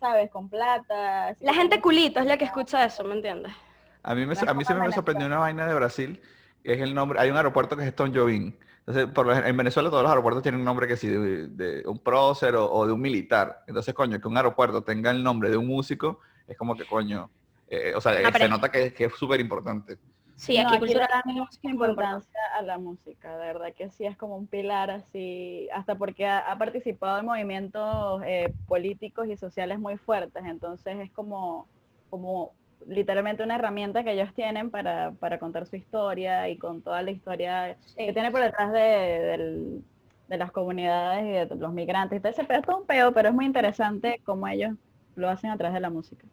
[0.00, 0.30] ¿sabes?
[0.30, 1.36] Con plata.
[1.40, 3.52] La gente culito es la que escucha eso, ¿me entiendes?
[4.02, 6.20] A mí, me, a mí siempre me sorprendió una vaina de Brasil,
[6.64, 8.54] que es el nombre, hay un aeropuerto que es Stone Jobim.
[8.86, 11.98] Entonces, por en Venezuela todos los aeropuertos tienen un nombre que sí, de, de un
[11.98, 13.62] prócer o, o de un militar.
[13.66, 17.30] Entonces, coño, que un aeropuerto tenga el nombre de un músico, es como que, coño,
[17.68, 19.98] eh, o sea, eh, Ah, se nota que, que es súper importante.
[20.34, 22.02] Sí, No, aquí aquí le dan culturalmente mucha es muy importante.
[22.02, 26.26] importancia a la música, de verdad que sí es como un pilar así, hasta porque
[26.26, 31.68] ha, ha participado en movimientos eh, políticos y sociales muy fuertes, entonces es como,
[32.08, 32.52] como
[32.86, 37.10] literalmente una herramienta que ellos tienen para, para contar su historia y con toda la
[37.10, 39.82] historia que tiene por detrás de,
[40.28, 42.16] de las comunidades y de los migrantes.
[42.16, 44.74] Entonces, es todo un peo, pero es muy interesante cómo ellos
[45.16, 46.26] lo hacen a través de la música.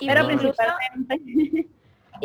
[0.00, 1.16] Y Pero incluso, principalmente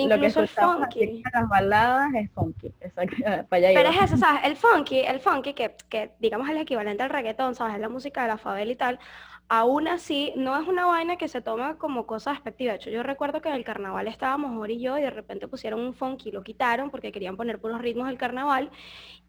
[0.03, 1.23] lo que incluso el funky.
[1.33, 3.15] las baladas es funky, exacto,
[3.49, 3.91] para allá Pero iba.
[3.91, 4.41] es eso, ¿sabes?
[4.45, 7.75] El funky, el funky, que, que digamos el equivalente al reggaetón, ¿sabes?
[7.75, 8.99] Es la música de la favela y tal.
[9.49, 12.71] Aún así, no es una vaina que se toma como cosa despectiva.
[12.71, 15.47] De hecho, yo recuerdo que en el carnaval estábamos Ori y yo y de repente
[15.47, 18.71] pusieron un funky, lo quitaron porque querían poner puros ritmos del carnaval.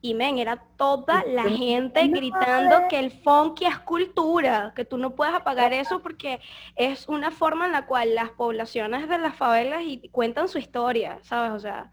[0.01, 2.87] Y men, era toda la gente gritando eh.
[2.89, 6.41] que el funky es cultura, que tú no puedes apagar eso porque
[6.77, 11.19] es una forma en la cual las poblaciones de las favelas y cuentan su historia,
[11.23, 11.53] ¿sabes?
[11.53, 11.91] O sea,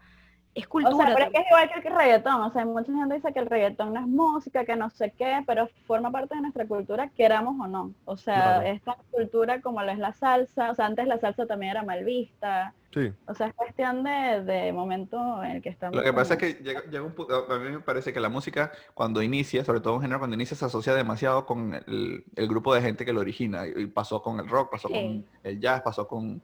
[0.54, 1.06] es O cultura.
[1.06, 3.38] sea, pero es que es igual que el reggaetón, o sea, mucha gente dice que
[3.38, 7.08] el reggaetón no es música, que no sé qué, pero forma parte de nuestra cultura,
[7.08, 7.92] queramos o no.
[8.04, 8.66] O sea, Claro.
[8.66, 12.04] esta cultura como lo es la salsa, o sea, antes la salsa también era mal
[12.04, 13.10] vista, Sí.
[13.26, 15.96] o sea, es cuestión de, de momento en el que estamos.
[15.96, 18.28] Lo que pasa es que llega, llega un punto, a mí me parece que la
[18.28, 22.48] música cuando inicia, sobre todo en género cuando inicia, se asocia demasiado con el, el
[22.48, 23.66] grupo de gente que lo origina.
[23.66, 24.94] Y pasó con el rock, pasó Sí.
[24.94, 26.42] con el jazz, pasó con,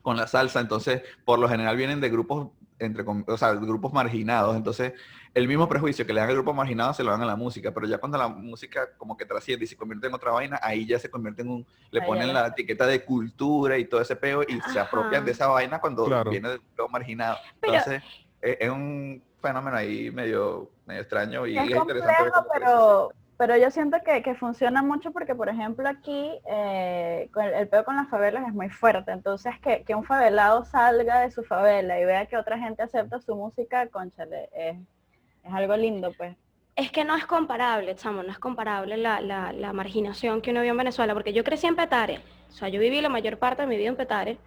[0.00, 0.60] con la salsa.
[0.60, 4.56] Entonces, por lo general vienen de grupos, entre, o sea, grupos marginados.
[4.56, 4.92] Entonces,
[5.34, 7.72] el mismo prejuicio que le dan al grupo marginado se lo dan a la música.
[7.72, 10.86] Pero ya cuando la música como que trasciende y se convierte en otra vaina, ahí
[10.86, 14.16] ya se convierte en un, le Ahí ponen la etiqueta de cultura y todo ese
[14.16, 16.30] peo y se apropian de esa vaina cuando Claro.
[16.30, 17.36] viene del grupo marginado.
[17.60, 18.02] Pero- Entonces,
[18.40, 23.12] es, es un fenómeno ahí medio, medio extraño y es es interesante ver complejo, pero,
[23.36, 27.96] pero yo siento que, que, funciona mucho porque, por ejemplo, aquí eh, el, el con
[27.96, 29.12] las favelas es muy fuerte.
[29.12, 33.20] Entonces, que, que, un favelado salga de su favela y vea que otra gente acepta
[33.20, 34.76] su música, conchale, es,
[35.44, 36.34] es algo lindo, pues.
[36.76, 40.60] Es que no es comparable, chamo, no es comparable la, la, la, marginación que uno
[40.60, 42.20] vio en Venezuela, porque yo crecí en Petare,
[42.50, 44.38] o sea, yo viví la mayor parte de mi vida en Petare,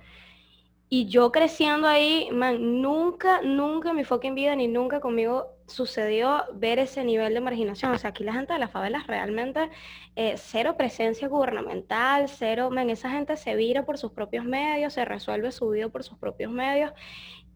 [0.92, 6.80] y yo creciendo ahí, man, nunca, nunca mi fucking vida, ni nunca conmigo sucedió ver
[6.80, 7.92] ese nivel de marginación.
[7.92, 9.70] O sea, aquí la gente de las favelas realmente
[10.16, 15.06] eh, cero presencia gubernamental, cero, man, esa gente se vira por sus propios medios, se
[15.06, 16.92] resuelve su vida por sus propios medios.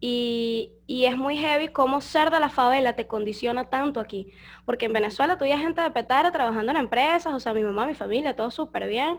[0.00, 4.32] Y, y, es muy heavy cómo ser de la favela te condiciona tanto aquí.
[4.66, 7.86] Porque en Venezuela tú ya gente de Petare trabajando en empresas, o sea, mi mamá,
[7.86, 9.18] mi familia, todo súper bien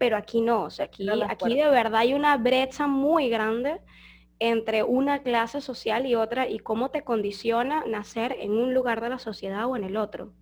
[0.00, 3.82] pero aquí no, o sea, aquí, aquí de verdad hay una brecha muy grande
[4.38, 9.10] entre una clase social y otra y cómo te condiciona nacer en un lugar de
[9.10, 10.32] la sociedad o en el otro.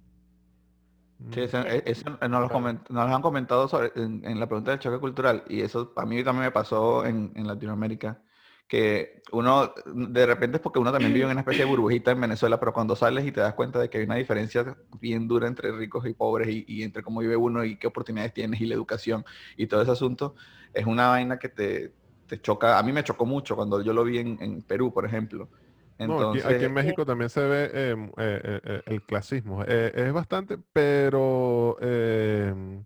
[1.33, 2.49] Sí, eso, e, nos,
[2.89, 6.45] lo han comentado sobre, en, la pregunta del choque cultural y eso a mí también
[6.45, 8.23] me pasó en, en Latinoamérica
[8.69, 12.21] que uno, de repente es porque uno también vive en una especie de burbujita en
[12.21, 15.49] Venezuela, pero cuando sales y te das cuenta de que hay una diferencia bien dura
[15.49, 18.75] entre ricos y pobres y, entre cómo vive uno y qué oportunidades tienes y la
[18.75, 19.25] educación
[19.57, 20.35] y todo ese asunto,
[20.75, 21.95] es una vaina que te,
[22.27, 22.79] te choca.
[22.79, 25.49] A mí me chocó mucho cuando yo lo vi en, en Perú, por ejemplo.
[25.97, 29.65] Entonces, aquí, en México también se ve em, eh, eh, el clasismo.
[29.67, 32.85] Eh, es bastante, pero em,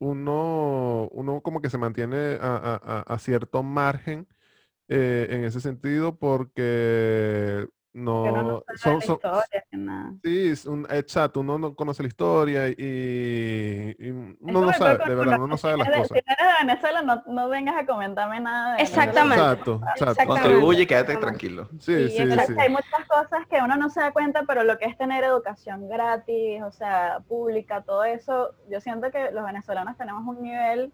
[0.00, 4.26] uno, uno como que se mantiene a, a, a cierto margen
[4.88, 9.18] eh, en ese sentido porque no, son, son
[10.22, 15.14] sí, es un, exacto, uno no conoce la historia y, y uno no sabe, de
[15.14, 16.08] verdad, uno no sabe las cosas.
[16.08, 19.42] Si eres de Venezuela, no, no vengas a comentarme nada de Exactamente.
[19.42, 20.26] Exacto, exacto.
[20.26, 21.68] Contribuye y quédate tranquilo.
[21.80, 24.84] Sí, sí, sí, Hay muchas cosas que uno no se da cuenta, pero lo que
[24.84, 30.24] es tener educación gratis, o sea, pública, todo eso, yo siento que los venezolanos tenemos
[30.26, 30.92] un nivel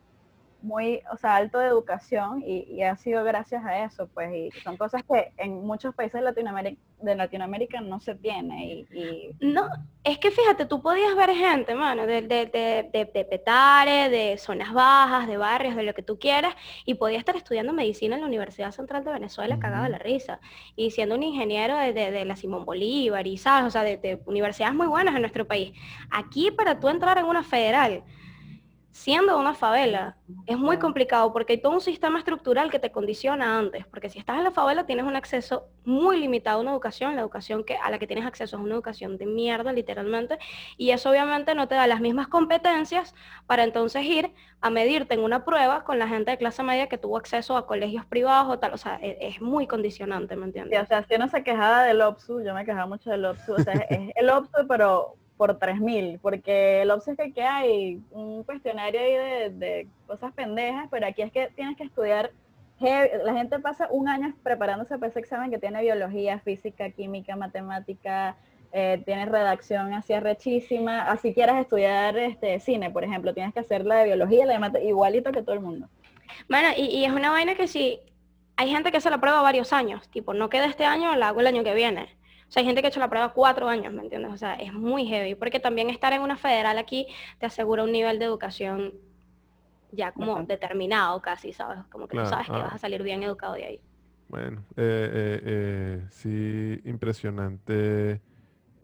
[0.64, 4.76] muy, o sea, alto de educación y, ha sido gracias a eso, pues, y son
[4.76, 8.86] cosas que en muchos países de Latinoamérica, de Latinoamérica no se tiene.
[8.90, 9.68] Y, No,
[10.02, 14.72] es que fíjate, tú podías ver gente, mano, de, de, de, de, Petare, de zonas
[14.72, 18.26] bajas, de barrios, de lo que tú quieras, y podía estar estudiando medicina en la
[18.26, 20.40] Universidad Central de Venezuela, cagado de la risa,
[20.76, 24.86] y siendo un ingeniero de, la Simón Bolívar, y sabes, o sea, de universidades muy
[24.86, 25.72] buenas en nuestro país.
[26.10, 28.02] Aquí, para tú entrar en una federal,
[28.94, 33.58] siendo una favela, es muy complicado porque hay todo un sistema estructural que te condiciona
[33.58, 37.16] antes, porque si estás en la favela tienes un acceso muy limitado a una educación,
[37.16, 40.38] la educación que, a la que tienes acceso es una educación de mierda, literalmente,
[40.76, 43.16] y eso obviamente no te da las mismas competencias
[43.48, 46.96] para entonces ir a medirte en una prueba con la gente de clase media que
[46.96, 50.80] tuvo acceso a colegios privados o tal, o sea, e, es, muy condicionante, ¿me entiendes?
[50.80, 53.58] o sea, si uno se quejaba del OPSU, yo me quejaba mucho del OPSU, o
[53.58, 59.00] sea, es el OPSU, pero por 3.000, porque el OPS es que hay un cuestionario
[59.00, 62.30] ahí de, cosas pendejas, pero aquí es que tienes que estudiar,
[62.80, 68.36] la gente pasa un año preparándose para ese examen que tiene biología, física, química, matemática,
[68.72, 73.84] eh, tiene redacción así rechísima, así quieras estudiar este cine, por ejemplo, tienes que hacer
[73.86, 75.88] la de biología, la de igualito que todo el mundo.
[76.48, 78.00] Bueno, y, y es una vaina que si
[78.56, 81.40] hay gente que se la prueba varios años, tipo, no queda este año, la hago
[81.40, 82.08] el año que viene
[82.54, 84.32] sea, hay gente que ha hecho la prueba cuatro años, ¿me entiendes?
[84.32, 87.06] O sea, es muy heavy, porque también estar en una federal aquí
[87.38, 88.94] te asegura un nivel de educación
[89.92, 91.78] ya como determinado casi, ¿sabes?
[91.90, 93.80] Como que tú sabes que vas a salir bien educado de ahí.
[94.28, 98.20] Bueno, eh, eh, eh, sí, impresionante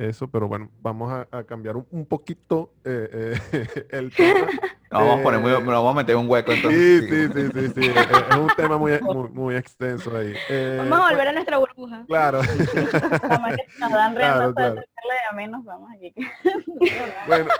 [0.00, 4.48] eso, pero bueno, vamos a, cambiar un, poquito eh, eh, el tema.
[4.90, 7.04] Vamos a poner muy, vamos a meter un hueco entonces.
[7.04, 7.90] Sí, sí, sí, sí, sí.
[7.90, 8.98] es un tema muy,
[9.32, 10.34] muy, extenso ahí.
[10.48, 12.04] Eh, vamos a volver a nuestra burbuja.
[12.06, 12.42] Claro.
[13.78, 14.82] nos dan claro, claro.
[15.30, 16.12] a menos, vamos aquí.
[17.26, 17.50] bueno,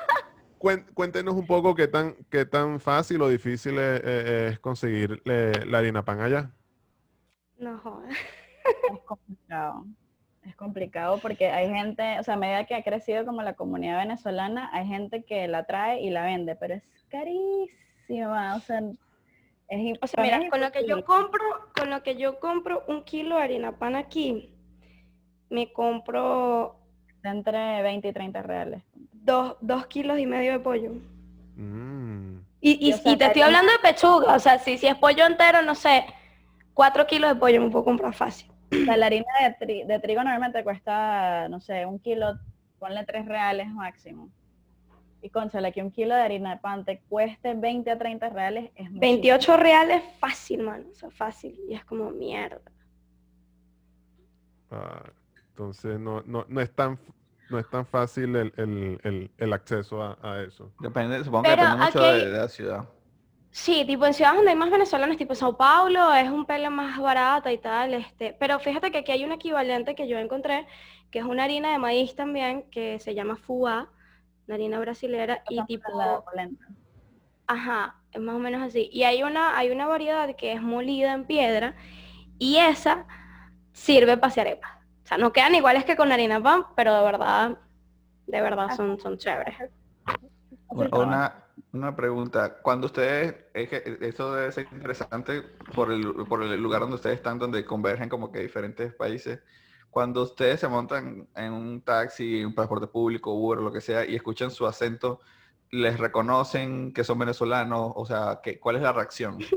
[0.95, 6.21] cuéntenos un poco qué tan, qué tan fácil o difícil es, conseguir la harina pan
[6.21, 6.51] allá.
[7.59, 8.11] No joder.
[8.13, 9.85] Es complicado
[10.51, 13.99] es complicado porque hay gente, o sea, a medida que ha crecido como la comunidad
[13.99, 18.83] venezolana, hay gente que la trae y la vende, pero es carísima, o sea,
[19.69, 21.45] es o sea, mira, con lo que yo compro,
[21.79, 24.53] con lo que yo compro un kilo de harina pan aquí,
[25.49, 26.77] me compro
[27.23, 28.83] entre 20 y 30 reales.
[29.13, 30.93] Dos, dos kilos y medio de pollo.
[31.57, 32.41] Mm.
[32.63, 35.75] Y, y, te estoy hablando de pechuga, o sea, si, si es pollo entero, no
[35.75, 36.05] sé,
[36.75, 39.27] cuatro kilos de pollo me puedo comprar fácil la harina
[39.61, 42.39] de, trigo normalmente cuesta, no sé, un kilo,
[42.79, 44.31] ponle tres reales máximo.
[45.23, 48.71] Y conchale, que un kilo de harina de pan te cueste 20 a 30 reales
[48.75, 50.85] es 28 reales fácil, mano.
[50.91, 51.59] O sea, fácil.
[51.69, 52.63] Y es como mierda.
[54.71, 55.03] Ah,
[55.51, 56.99] entonces no, no, no es tan
[57.51, 60.73] no es tan fácil el, el- el- el acceso a, a eso.
[60.79, 62.89] Depende, supongo que depende mucho aquí- de, de la ciudad.
[63.53, 66.99] Sí, tipo en ciudades donde hay más venezolanos, tipo Sao Paulo, es un pelo más
[66.99, 70.69] barata y tal, este, pero fíjate que aquí hay un equivalente que yo encontré,
[71.11, 73.89] que es una harina de maíz también, que se llama fubá,
[74.47, 76.25] una harina brasilera, y tipo,
[77.49, 78.89] ajá, es más o menos así.
[78.93, 81.75] Y hay una, hay una variedad que es molida en piedra,
[82.39, 83.05] y esa
[83.73, 84.71] sirve para hacer arepas.
[85.03, 87.59] O sea, no quedan iguales que con harina pan, pero de verdad,
[88.29, 89.57] de verdad son, son chéveres.
[90.69, 91.35] Una,
[91.73, 92.59] una pregunta.
[92.63, 95.43] Cuando ustedes, es que eso debe ser interesante
[95.75, 99.41] por el, por el lugar donde ustedes están, donde convergen como que diferentes países.
[99.91, 104.15] Cuando ustedes se montan en un taxi, un transporte público, Uber, lo que sea, y
[104.15, 105.21] escuchan su acento,
[105.71, 107.93] ¿les reconocen que son venezolanos?
[107.95, 109.39] O sea, ¿qué, ¿cuál es la reacción?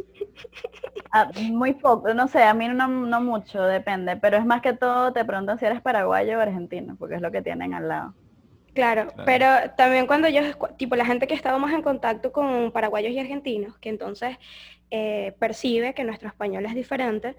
[1.15, 4.73] Ah, muy poco, no sé, a mí no, no mucho, depende, pero es más que
[4.73, 8.15] todo te preguntan si eres paraguayo o argentino, porque es lo que tienen al lado.
[8.74, 9.24] Claro, Claro.
[9.26, 13.12] pero también cuando ellos, escu- tipo la gente que estaba más en contacto con paraguayos
[13.12, 14.38] y argentinos, que entonces
[14.92, 17.36] eh, percibe que nuestro español es diferente,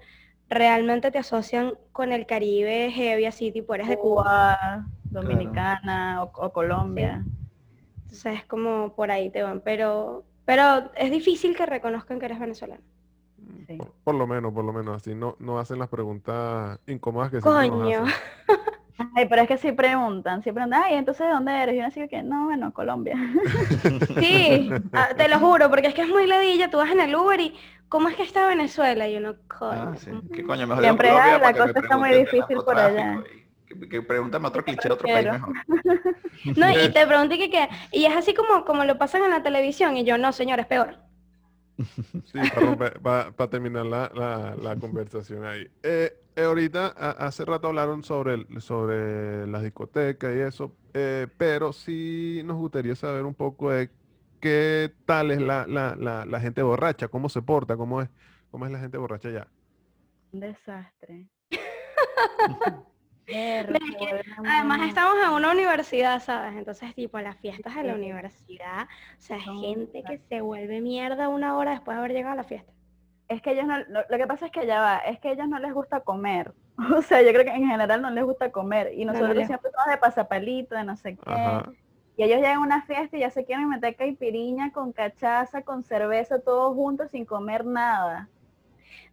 [0.49, 4.23] realmente te asocian con el Caribe heavy, así tipo eres de Cuba.
[4.23, 7.25] Cuba, Dominicana o, o Colombia.
[8.03, 12.39] Entonces es como por ahí te van, pero, pero es difícil que reconozcan que eres
[12.39, 12.81] venezolano.
[13.67, 13.77] Sí.
[13.77, 17.37] Por, por lo menos, por lo menos, así no, no hacen las preguntas incómodas que
[17.37, 18.03] nos Coño.
[18.03, 18.13] hacen.
[19.15, 21.75] Ay, pero es que sí preguntan, sí preguntan, ay, entonces ¿de dónde eres?
[21.75, 23.15] Y uno así que, no, bueno, Colombia.
[24.19, 27.13] Sí, ah, te lo juro, porque es que es muy ladilla, tú vas en el
[27.15, 27.53] Uber y
[27.89, 29.07] ¿cómo es que está Venezuela?
[29.07, 29.71] Y uno, coño.
[29.93, 30.11] Ah, sí.
[30.33, 30.65] ¿Qué coño?
[30.67, 33.17] Mejor Siempre, Colombia la para que cosa está muy difícil por allá.
[33.69, 35.53] y Que, que pregúntame otro cliché de otro país mejor.
[36.57, 39.43] No, y te pregunté que qué, y es así como, como lo pasan en la
[39.43, 40.97] televisión, y yo, no, señor, es peor.
[41.77, 45.67] Sí, para, romper- pa- pa terminar la, la- la conversación ahí.
[45.83, 51.27] Eh, eh, ahorita, a- hace rato hablaron sobre, el- sobre las discotecas y eso, eh,
[51.37, 53.89] pero sí nos gustaría saber un poco de
[54.41, 58.09] qué tal es la, la, la, la gente borracha, cómo se porta, cómo es,
[58.51, 59.47] cómo es la gente borracha allá.
[60.31, 61.27] Un desastre.
[63.27, 66.55] Además estamos en una universidad, ¿sabes?
[66.57, 71.57] Entonces, tipo, las fiestas de la universidad, o sea, gente que se vuelve mierda una
[71.57, 72.71] hora después de haber llegado a la fiesta.
[73.27, 75.31] Es que ellos no, lo, lo que pasa es que ya va, es que a
[75.31, 76.53] ellos no les gusta comer.
[76.95, 78.91] O sea, yo creo que en general no les gusta comer.
[78.93, 81.31] Y No, no nosotros siempre somos de pasapalito, de no sé qué.
[81.31, 81.71] Ajá.
[82.17, 85.83] Y ellos llegan a una fiesta y ya se quieren meter caipiriña con cachaza, con
[85.83, 88.29] cerveza, todos juntos sin comer nada.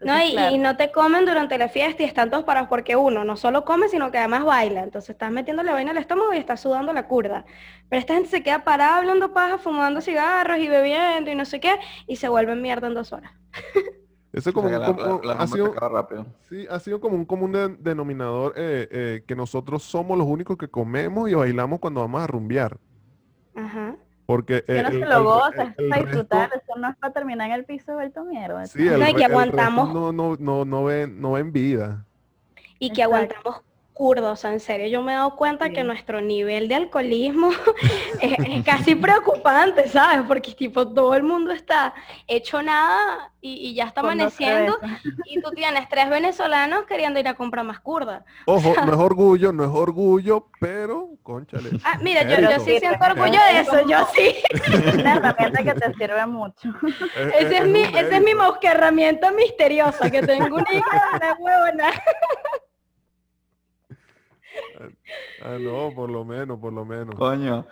[0.01, 2.69] No, Entonces, y, claro, y no te comen durante la fiesta y están todos parados
[2.69, 4.85] porque uno no solo come, sino que además baila.
[4.85, 7.45] Entonces estás metiéndole vaina al estómago y estás sudando la curda.
[7.89, 11.59] Pero esta gente se queda parada hablando paja, fumando cigarros y bebiendo y no sé
[11.59, 11.75] qué,
[12.07, 13.33] y se vuelven mierda en dos horas.
[14.33, 16.27] Eso es como, sea, un- que la, como- la- la ha sido, rápido.
[16.49, 20.57] sí, ha sido como un común de- denominador eh, eh, que nosotros somos los únicos
[20.57, 22.79] que comemos y bailamos cuando vamos a rumbear.
[23.55, 23.95] Ajá.
[24.25, 26.51] Porque si eh, uno se el- lo el- goza, el- es el para resto- disfrutar,
[26.55, 28.65] eso no es para terminar en el piso vuelto mierda.
[28.67, 29.93] Sí, el, No, y el aguantamos.
[29.93, 32.07] no, no, no, no ven, no ven vida.
[32.79, 33.17] Y que Exacto.
[33.17, 33.63] aguantamos
[33.93, 37.51] curdos, o sea, en serio, yo me he dado cuenta que nuestro nivel de alcoholismo
[38.21, 40.23] es, es casi preocupante, ¿sabes?
[40.27, 41.95] Porque tipo todo el mundo está
[42.27, 44.79] hecho nada y, y ya está Con amaneciendo
[45.27, 48.25] y tú tienes tres venezolanos queriendo ir a comprar más curda.
[48.47, 51.71] Ojo, no es orgullo, no es orgullo, pero, conchale.
[51.85, 54.37] Ah, mira, yo, sí siento orgullo de eso, yo sí.
[54.99, 56.69] Una herramienta que te sirve mucho.
[57.39, 61.35] Es- Esa es, mi, esa es mi mosca herramienta misteriosa, que tengo una hija, una
[61.39, 61.91] huevona.
[65.39, 67.17] Ah, no, por lo menos, por lo menos.
[67.17, 67.67] Coño,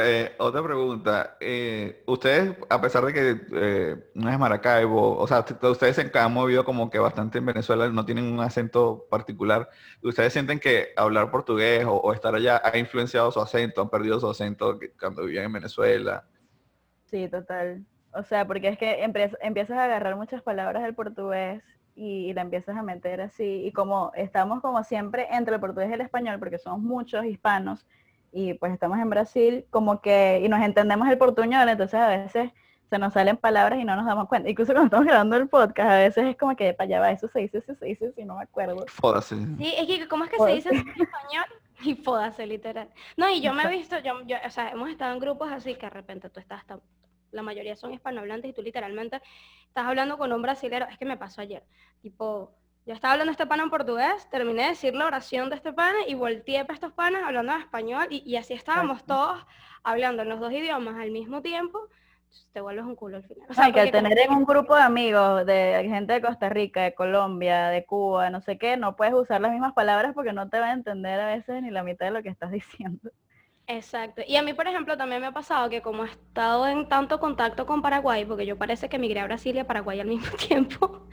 [0.00, 1.36] eh, otra pregunta.
[1.40, 6.32] eh, ustedes, a pesar de que eh, no es Maracaibo, o sea, ustedes se han
[6.32, 9.68] movido como que bastante en Venezuela, no tienen un acento particular.
[10.02, 14.20] ¿Ustedes sienten que hablar portugués o, o estar allá ha influenciado su acento, han perdido
[14.20, 16.24] su acento que- cuando vivían en Venezuela?
[17.06, 17.84] Sí, total.
[18.12, 21.62] O sea, porque es que empie- empiezas a agarrar muchas palabras del portugués
[21.96, 23.62] y, y la empiezas a meter así.
[23.64, 27.84] Y como estamos como siempre entre el portugués y el español, porque somos muchos hispanos
[28.32, 32.50] y pues estamos en Brasil, como que, y nos entendemos el portuñol, entonces a veces
[32.90, 34.48] se nos salen palabras y no nos damos cuenta.
[34.48, 37.26] Incluso cuando estamos grabando el podcast, a veces es como que para allá va, eso
[37.28, 38.84] se dice, eso se dice, si no me acuerdo.
[38.88, 39.34] Fódase.
[39.58, 41.44] Sí, es que ¿cómo es que se dice en español?
[41.82, 42.88] Y fódase, literal.
[43.16, 45.74] No, y yo me he visto, yo, yo, o sea, hemos estado en grupos así
[45.74, 46.80] que de repente tú estás, tan-
[47.32, 49.20] la mayoría son hispanohablantes y tú literalmente
[49.66, 51.62] estás hablando con un brasilero, es que me pasó ayer,
[52.02, 52.52] tipo,
[52.86, 55.98] yo estaba hablando este pana en portugués, terminé de decir la oración de este pana
[56.06, 59.44] y volteé para estos panas hablando en español y, y así estábamos todos
[59.82, 61.88] hablando en los dos idiomas al mismo tiempo,
[62.52, 63.46] te vuelves un culo al final.
[63.48, 66.94] O sea, que tener en un grupo de amigos, de gente de Costa Rica, de
[66.94, 70.58] Colombia, de Cuba, no sé qué, no puedes usar las mismas palabras porque no te
[70.58, 73.10] va a entender a veces ni la mitad de lo que estás diciendo.
[73.68, 74.22] Exacto.
[74.26, 77.18] Y a mí, por ejemplo, también me ha pasado que como he estado en tanto
[77.18, 80.28] contacto con Paraguay, porque yo parece que migré a Brasil y a Paraguay al mismo
[80.48, 81.08] tiempo,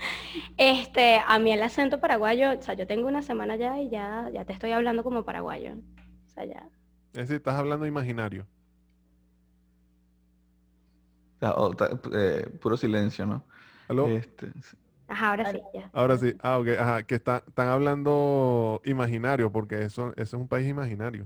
[0.58, 4.30] este, a mí el acento paraguayo, o sea, yo tengo una semana ya y ya,
[4.32, 5.74] ya te estoy hablando como paraguayo.
[5.74, 6.70] O sea, ya.
[7.14, 8.46] Es decir, estás hablando imaginario.
[11.40, 11.56] Ta-
[12.14, 13.44] eh, puro silencio, ¿no?
[13.90, 14.08] ¿Aló?
[14.08, 14.78] Este, sí.
[15.08, 15.90] Ajá, ahora sí, ya.
[15.92, 16.36] Ahora sí.
[16.40, 16.68] Ah, ok.
[16.80, 21.26] Ajá, que está- están hablando imaginario, porque eso, eso es un país imaginario.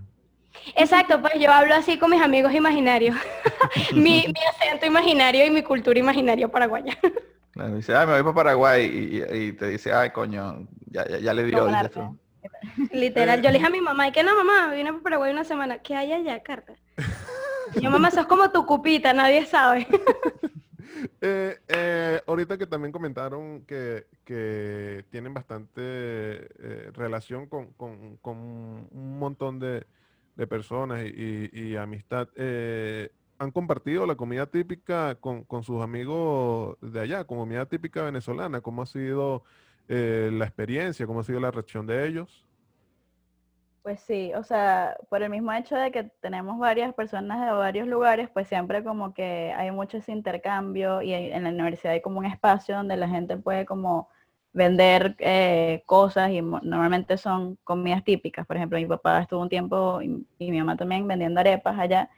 [0.76, 3.16] Exacto, pues yo hablo así con mis amigos imaginarios.
[3.96, 6.98] mi, mi acento imaginario y mi cultura imaginaria paraguaya.
[7.52, 11.08] Claro, dice, ay, me voy para Paraguay y, y- y te dice, ay, coño, ya,
[11.08, 11.68] ya, ya le dio.
[12.92, 15.32] Literal, yo le dije a mi mamá, y que no, mamá, me vine para Paraguay
[15.32, 15.80] una semana.
[15.80, 16.74] ¿Qué hay allá, Carta?
[17.82, 19.88] Yo, mamá, sos como tu cupita, nadie sabe.
[21.22, 28.38] Eh, eh, ahorita que también comentaron que, que tienen bastante eh, relación con, con- con
[28.38, 29.86] un montón de,
[30.38, 32.30] de personas y, y- y amistad.
[32.36, 38.62] eh, ¿han compartido la comida típica con, con sus amigos de allá, comida típica venezolana?
[38.62, 39.44] ¿Cómo ha sido
[39.88, 41.08] eh, la experiencia?
[41.08, 42.48] ¿Cómo ha sido la reacción de ellos?
[43.82, 47.88] Pues sí, o sea, por el mismo hecho de que tenemos varias personas de varios
[47.88, 52.20] lugares, pues siempre como que hay mucho ese intercambio y en la universidad hay como
[52.20, 54.10] un espacio donde la gente puede como
[54.54, 58.46] vender eh, cosas y normalmente son comidas típicas.
[58.48, 62.10] Por ejemplo, mi papá estuvo un tiempo y, y mi mamá también vendiendo arepas allá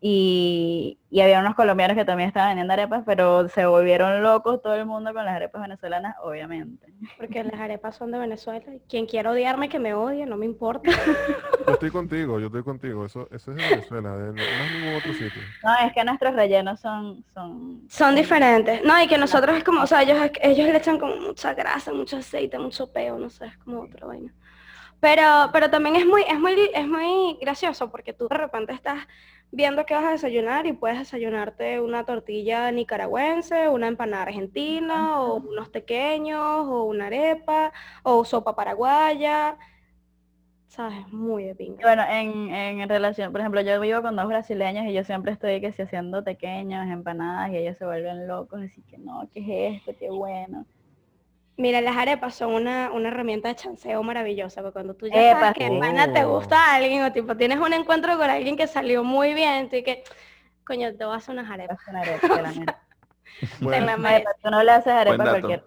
[0.00, 4.74] y, y había unos colombianos que también estaban vendiendo arepas, pero se volvieron locos todo
[4.74, 6.92] el mundo con las arepas venezolanas, obviamente.
[7.16, 8.64] Porque las arepas son de Venezuela.
[8.74, 10.90] y Quien quiera odiarme, que me odie, no me importa.
[11.66, 13.06] Yo estoy contigo, yo estoy contigo.
[13.06, 15.42] Eso, eso es de Venezuela, de, no es ningún otro sitio.
[15.64, 17.24] No, es que nuestros rellenos son...
[17.32, 18.84] son Son diferentes.
[18.84, 21.92] No, y que nosotros es como, o sea, ellos, ellos le echan como mucha grasa,
[21.92, 24.32] mucho aceite, mucho peo, no sé, es como otra vaina.
[25.00, 29.06] Pero, pero también es muy, es muy, es muy gracioso porque tú de repente estás
[29.50, 35.36] viendo que vas a desayunar y puedes desayunarte una tortilla nicaragüense, una empanada argentina, o
[35.36, 37.72] unos pequeños, o una arepa,
[38.02, 39.58] o sopa paraguaya.
[40.68, 41.08] ¿Sabes?
[41.12, 41.82] Muy de pinga.
[41.82, 45.60] bueno, en, en relación, por ejemplo, yo vivo con dos brasileños y yo siempre estoy
[45.60, 49.76] que si haciendo pequeños, empanadas y ellos se vuelven locos, así que no, ¿qué es
[49.78, 49.96] esto?
[49.98, 50.66] Qué bueno.
[51.58, 55.40] Mira, las arepas son una, una herramienta de chanceo maravillosa, porque cuando tú ya Epa,
[55.40, 56.38] sabes que pana te Oh.
[56.38, 59.76] gusta a alguien, o tipo tienes un encuentro con alguien que salió muy bien, tú
[59.76, 60.04] y que,
[60.66, 61.78] coño, te voy a hacer unas arepas.
[61.88, 62.42] Una arepa.
[63.60, 63.86] Bueno,
[64.42, 65.64] Tú no le haces arepa a cualquier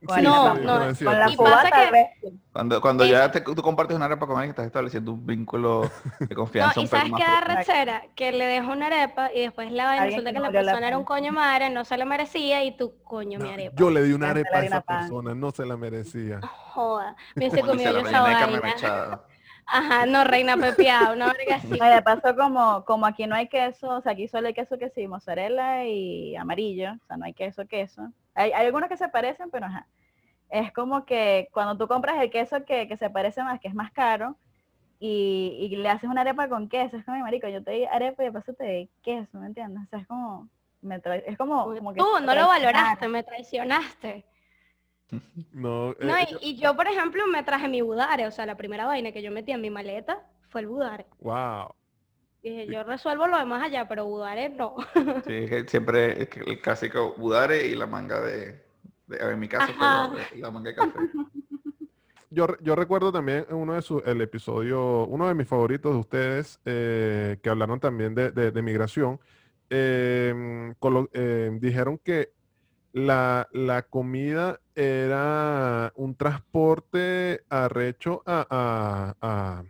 [0.00, 1.28] sí, No, no, es Con la.
[1.30, 2.10] Y cubata que-.
[2.52, 5.82] Cuando, cuando Es- ya te- tú compartes una arepa con alguien, estás estableciendo un vínculo
[6.18, 9.30] de No, confianza y un poco sabes qué da rechera, que le dejo una arepa
[9.32, 11.32] y después la vaina resulta que que la no valió la persona era un coño
[11.32, 13.76] madre, no se lo merecía y tú, coño, mi No, arepa.
[13.76, 14.98] yo le di una arepa a esa pan.
[15.00, 16.40] persona, no se la merecía.
[16.42, 19.20] Joda, me comido la yo esa vaina.
[19.72, 21.78] Ajá, no, reina pepiada, una verga así.
[21.78, 24.54] No, y de paso como, como aquí no hay queso, o sea, aquí solo hay
[24.54, 28.10] queso que sí, mozzarella y amarillo, o sea, no hay queso, queso.
[28.40, 29.86] Hay, hay algunos que se parecen, pero ajá.
[30.48, 33.74] Es como que cuando tú compras el queso que, que se parece más, que es
[33.74, 34.36] más caro,
[34.98, 37.84] y, y le haces una arepa con queso, es como, "Ay, marico, yo te di
[37.86, 39.84] arepa y de paso te di queso, ¿me entiendes?
[39.84, 40.48] O sea, es como,
[40.82, 44.24] me tra- es como, como que Tú no lo valoraste, me traicionaste.
[45.52, 48.56] No, No, eh, y, y yo, por ejemplo, me traje mi budare, o sea, la
[48.56, 51.06] primera vaina que yo metí en mi maleta fue el budare.
[51.20, 51.74] wow.
[52.42, 54.76] Dije, yo resuelvo lo demás allá, pero budare no.
[55.26, 58.64] Sí, es que siempre el clásico budare y la manga de,
[59.06, 60.08] de- en mi caso fue Ajá.
[60.14, 60.98] la, la manga de café.
[62.32, 65.98] Yo, yo recuerdo también en uno de sus, el episodio, uno de mis favoritos de
[65.98, 69.18] ustedes, eh, que hablaron también de, de- de migración,
[69.68, 72.30] em, colo- em, dijeron que
[72.92, 79.64] la, la comida era un transporte arrecho a, a- a-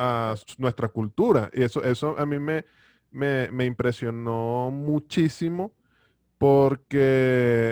[0.00, 1.50] a nuestra cultura.
[1.54, 2.64] Y eso, eso a mí me,
[3.10, 5.74] me, me impresionó muchísimo
[6.38, 6.98] porque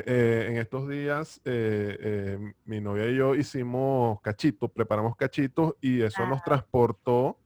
[0.06, 6.02] eh, en estos días eh, eh, mi novia y yo hicimos cachitos, preparamos cachitos y
[6.02, 7.40] eso nos transportó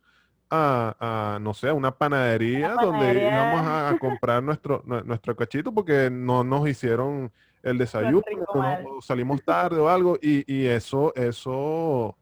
[0.51, 3.30] a, a, no sé, a una panadería, donde panadería.
[3.35, 9.01] íbamos a, a comprar nuestro, nue- nuestro cachito porque no nos hicieron el desayuno, rico
[9.03, 12.18] salimos tarde o algo y, y eso, eso,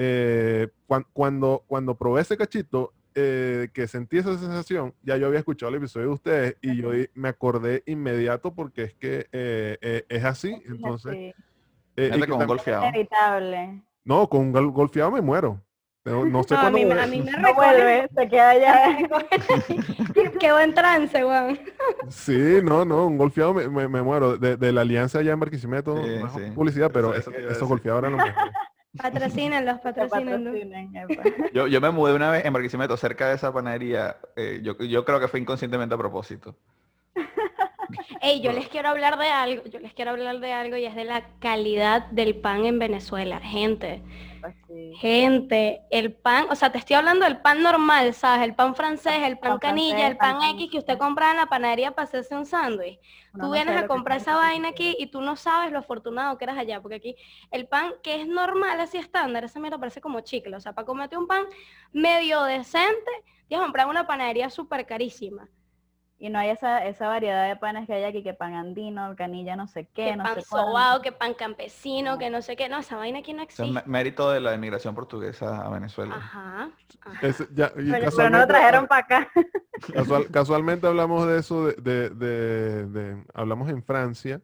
[0.00, 5.40] eh, cuan- cuando, cuando probé ese cachito, eh, que sentí esa sensación, ya yo había
[5.40, 10.04] escuchado el episodio de ustedes y yo me acordé inmediato porque es que eh, eh,
[10.08, 11.34] es así, entonces...
[11.96, 12.84] Eh, y con un golfeado.
[12.86, 13.82] inevitable.
[14.04, 15.60] no, con un gol- golfeado me muero.
[16.04, 18.98] No, no sé No, a mí, me- a mí me No vuelve, se queda allá.
[20.38, 21.58] Quedó en trance, weón.
[22.08, 24.38] Sí, no, no, un golfeado me, me- me muero.
[24.38, 26.50] De, de la alianza allá en Barquisimeto, Sí, no sí.
[26.54, 28.54] publicidad, pero Eso- esos eran los mejores.
[28.96, 30.54] Patrocínenlos, patrocínenlos.
[31.52, 34.16] Yo, yo me mudé una vez en Barquisimeto, cerca de esa panadería.
[34.36, 36.56] eh, yo, yo creo que fue inconscientemente a propósito.
[38.20, 40.94] Ey, yo les quiero hablar de algo, yo les quiero hablar de algo y es
[40.94, 43.40] de la calidad del pan en Venezuela.
[43.40, 44.02] Gente,
[44.40, 44.54] Pues
[44.98, 48.42] gente, el pan, o sea, te estoy hablando del pan normal, ¿sabes?
[48.42, 51.30] El pan francés, el pan Pan canilla, francés, el pan pan X que usted compra
[51.30, 53.00] en la panadería para hacerse un sándwich.
[53.32, 56.44] Tú no vienes a comprar esa vaina aquí y tú no sabes lo afortunado que
[56.44, 57.16] eras allá, porque aquí
[57.50, 60.86] el pan que es normal, así estándar, esa mierda parece como chicle, o sea, para
[60.86, 61.44] comerte un pan
[61.92, 63.10] medio decente,
[63.46, 65.48] tienes que comprar una panadería súper carísima.
[66.20, 69.54] Y no hay esa, esa variedad de panes que hay aquí, que pan andino, canilla
[69.54, 72.18] no sé qué, que no pan sé sobao, que pan campesino, No.
[72.18, 73.88] que no sé qué, no, esa vaina aquí no Eso es existe.
[73.88, 76.16] mé- mérito de la inmigración portuguesa a Venezuela.
[76.16, 76.70] Ajá.
[77.02, 77.26] ajá.
[77.26, 79.28] Ese- ya- y Pero, pero no lo trajeron para acá.
[79.94, 84.40] Casual- casualmente hablamos de eso, de, de- de- de- hablamos en Francia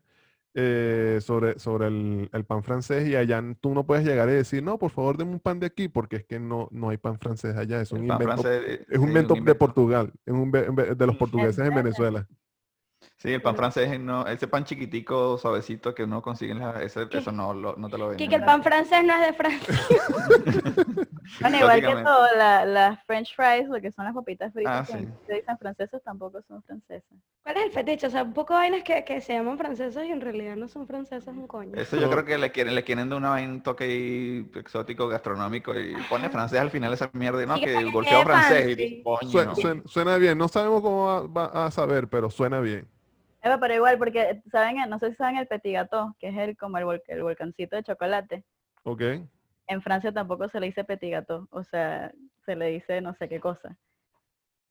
[0.54, 4.62] eh, sobre, sobre el, el pan francés y allá tú no puedes llegar y decir,
[4.62, 7.18] no, por favor, deme un pan de aquí, porque es que no, no hay pan
[7.18, 9.58] francés allá, es un invento, francés, eh, es un sí, invento de invento.
[9.58, 11.74] Portugal, es un de los portugueses en?
[11.74, 12.28] Venezuela.
[13.16, 17.06] Sí, el pan francés, no, ese pan chiquitico, suavecito que uno consigue en la, ese,
[17.10, 18.28] eso no, lo- no te lo Que, venden.
[18.30, 19.74] que el pan francés no es de Francia.
[21.40, 24.96] Bueno, igual que todo, la- las french fries, lo que son las papitas fritas, Ah,
[24.98, 25.08] que sí.
[25.26, 27.18] se dicen franceses, tampoco son francesas.
[27.42, 28.06] ¿Cuál es el fetiche?
[28.06, 30.68] O sea, un poco de vainas que, que se llaman francesas y en realidad no
[30.68, 31.76] son francesas un coño.
[31.76, 35.08] Eso yo creo que le quieren, le quieren dar una vaina, un toque ahí exótico,
[35.08, 38.78] gastronómico y pone francés al final esa mierda y no, Sí, que el golfeo francés
[38.78, 39.28] y coño.
[39.30, 42.88] Sue- suen- suena bien, no sabemos cómo va, va a saber, pero suena bien.
[43.44, 46.56] Eva, pero igual, porque saben, no sé si saben el petit gâteau, que es el
[46.56, 48.44] como el, vol- el volcancito de chocolate.
[48.84, 49.02] ¿Ok?
[49.66, 52.10] En Francia tampoco se le dice petit gâteau, o sea,
[52.44, 53.76] se le dice no sé qué cosa.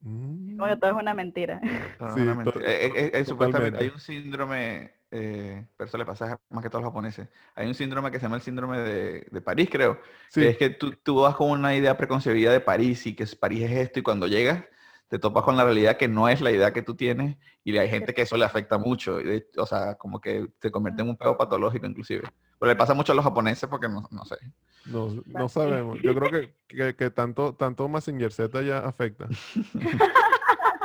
[0.02, 0.58] Mm.
[0.58, 1.62] Como que todo es una mentira.
[1.62, 1.68] Sí,
[2.22, 2.44] una.
[2.62, 6.70] Eh, eh, eh, supuestamente hay un síndrome, eh, pero eso le pasa más que a
[6.70, 7.30] todos los japoneses.
[7.56, 10.00] Hay un síndrome que se llama el síndrome de, de París, creo.
[10.30, 13.24] Sí, Que es que tú, tú vas con una idea preconcebida de París y que
[13.24, 14.66] es- París es esto y cuando llegas
[15.14, 17.88] te topas con la realidad que no es la idea que tú tienes y hay
[17.88, 19.22] gente que eso le afecta mucho.
[19.22, 22.24] y de- o sea, como que se convierte en un pedo patológico inclusive.
[22.60, 24.38] Pero le pasa mucho a los japoneses porque no, no sé.
[24.86, 26.00] no, no sabemos.
[26.02, 29.28] Yo creo que, que, que tanto, tanto Mazinger Z ya afecta.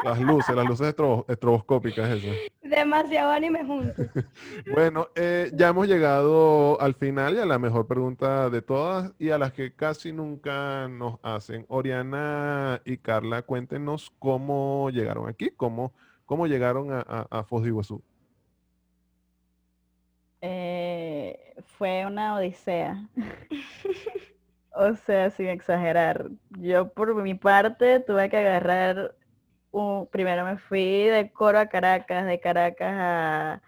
[0.04, 2.36] Las luces, las luces estrobo- estroboscópicas esas.
[2.62, 3.94] Demasiado anime juntos.
[4.72, 9.30] Bueno, eh, ya hemos llegado al final y a la mejor pregunta de todas y
[9.30, 11.64] a las que casi nunca nos hacen.
[11.68, 15.92] Oriana y Carla, cuéntenos cómo llegaron aquí, cómo,
[16.26, 18.02] cómo llegaron a, a, a Foz de Iguazú.
[20.40, 23.08] Eh, fue una odisea.
[24.80, 26.28] O sea, sin exagerar.
[26.50, 29.16] Yo por mi parte tuve que agarrar
[30.10, 33.62] primero me fui de Coro a Caracas, de Caracas a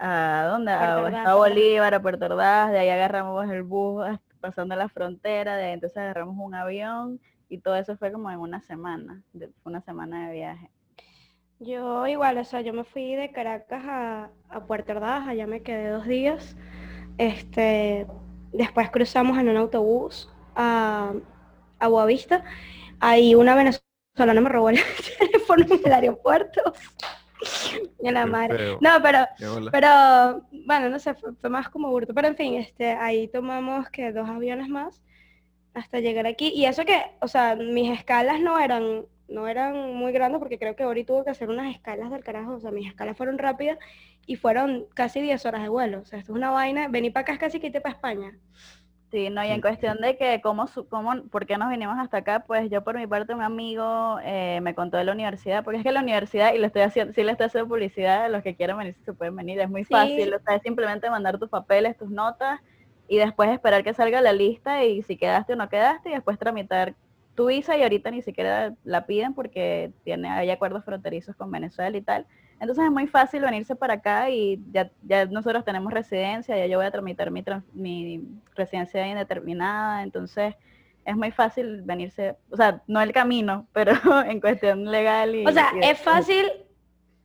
[0.00, 0.70] a dónde?
[0.72, 1.34] A.
[1.34, 4.06] Bolívar, a Puerto Ordaz, de ahí agarramos el bus
[4.40, 8.38] pasando la frontera, de ahí entonces agarramos un avión y todo eso fue como en
[8.38, 10.70] una semana, de- fue una semana de viaje.
[11.60, 15.62] Yo igual, o sea, yo me fui de Caracas a, a Puerto Ordaz, allá me
[15.62, 16.56] quedé dos días.
[17.18, 18.06] Este,
[18.52, 21.12] después cruzamos en un autobús a,
[21.80, 22.44] a Boavista.
[23.00, 23.87] Ahí una venezolana
[24.26, 24.78] me robó el
[25.18, 26.72] teléfono en el aeropuerto.
[28.00, 28.76] Y la madre.
[28.80, 29.24] No, pero.
[29.70, 32.12] Pero, bueno, no sé, fue, fue más como hurto.
[32.12, 35.00] Pero en fin, este, ahí tomamos que dos aviones más
[35.74, 36.52] hasta llegar aquí.
[36.54, 40.76] Y eso que, o sea, mis escalas no eran, no eran muy grandes porque creo
[40.76, 42.54] que Ori tuvo que hacer unas escalas del carajo.
[42.54, 43.78] O sea, mis escalas fueron rápidas
[44.26, 46.00] y fueron casi 10 horas de vuelo.
[46.00, 46.88] O sea, esto es una vaina.
[46.88, 48.36] Vení para acá es casi que irte para España.
[49.10, 52.18] Sí, no, y en cuestión de que cómo, su- cómo, por qué nos vinimos hasta
[52.18, 55.78] acá, pues yo por mi parte un amigo eh, me contó de la universidad, porque
[55.78, 58.42] es que la universidad, y le estoy haciendo, sí le estoy haciendo publicidad, a los
[58.42, 59.88] que quieran venir se pueden venir, es muy Sí.
[59.90, 62.60] fácil, o sea, es simplemente mandar tus papeles, tus notas,
[63.06, 66.38] y después esperar que salga la lista y si quedaste o no quedaste, y después
[66.38, 66.94] tramitar
[67.34, 71.96] tu visa, y ahorita ni siquiera la piden porque tiene, hay acuerdos fronterizos con Venezuela
[71.96, 72.26] y tal.
[72.60, 76.78] Entonces es muy fácil venirse para acá y ya, ya nosotros tenemos residencia, ya yo
[76.78, 78.20] voy a tramitar mi, mi
[78.54, 80.54] residencia indeterminada, entonces
[81.04, 83.92] es muy fácil venirse, o sea, no el camino, pero
[84.24, 85.46] en cuestión legal y...
[85.46, 86.46] O sea, y es fácil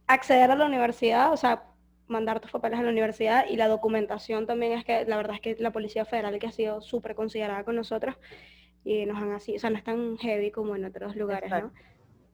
[0.07, 1.63] acceder a la universidad, o sea,
[2.07, 5.41] mandar tus papeles a la universidad y la documentación también es que la verdad es
[5.41, 8.15] que la Policía Federal que ha sido súper considerada con nosotros
[8.85, 11.71] y nos han así, o sea, no es tan heavy como en otros lugares, ¿no?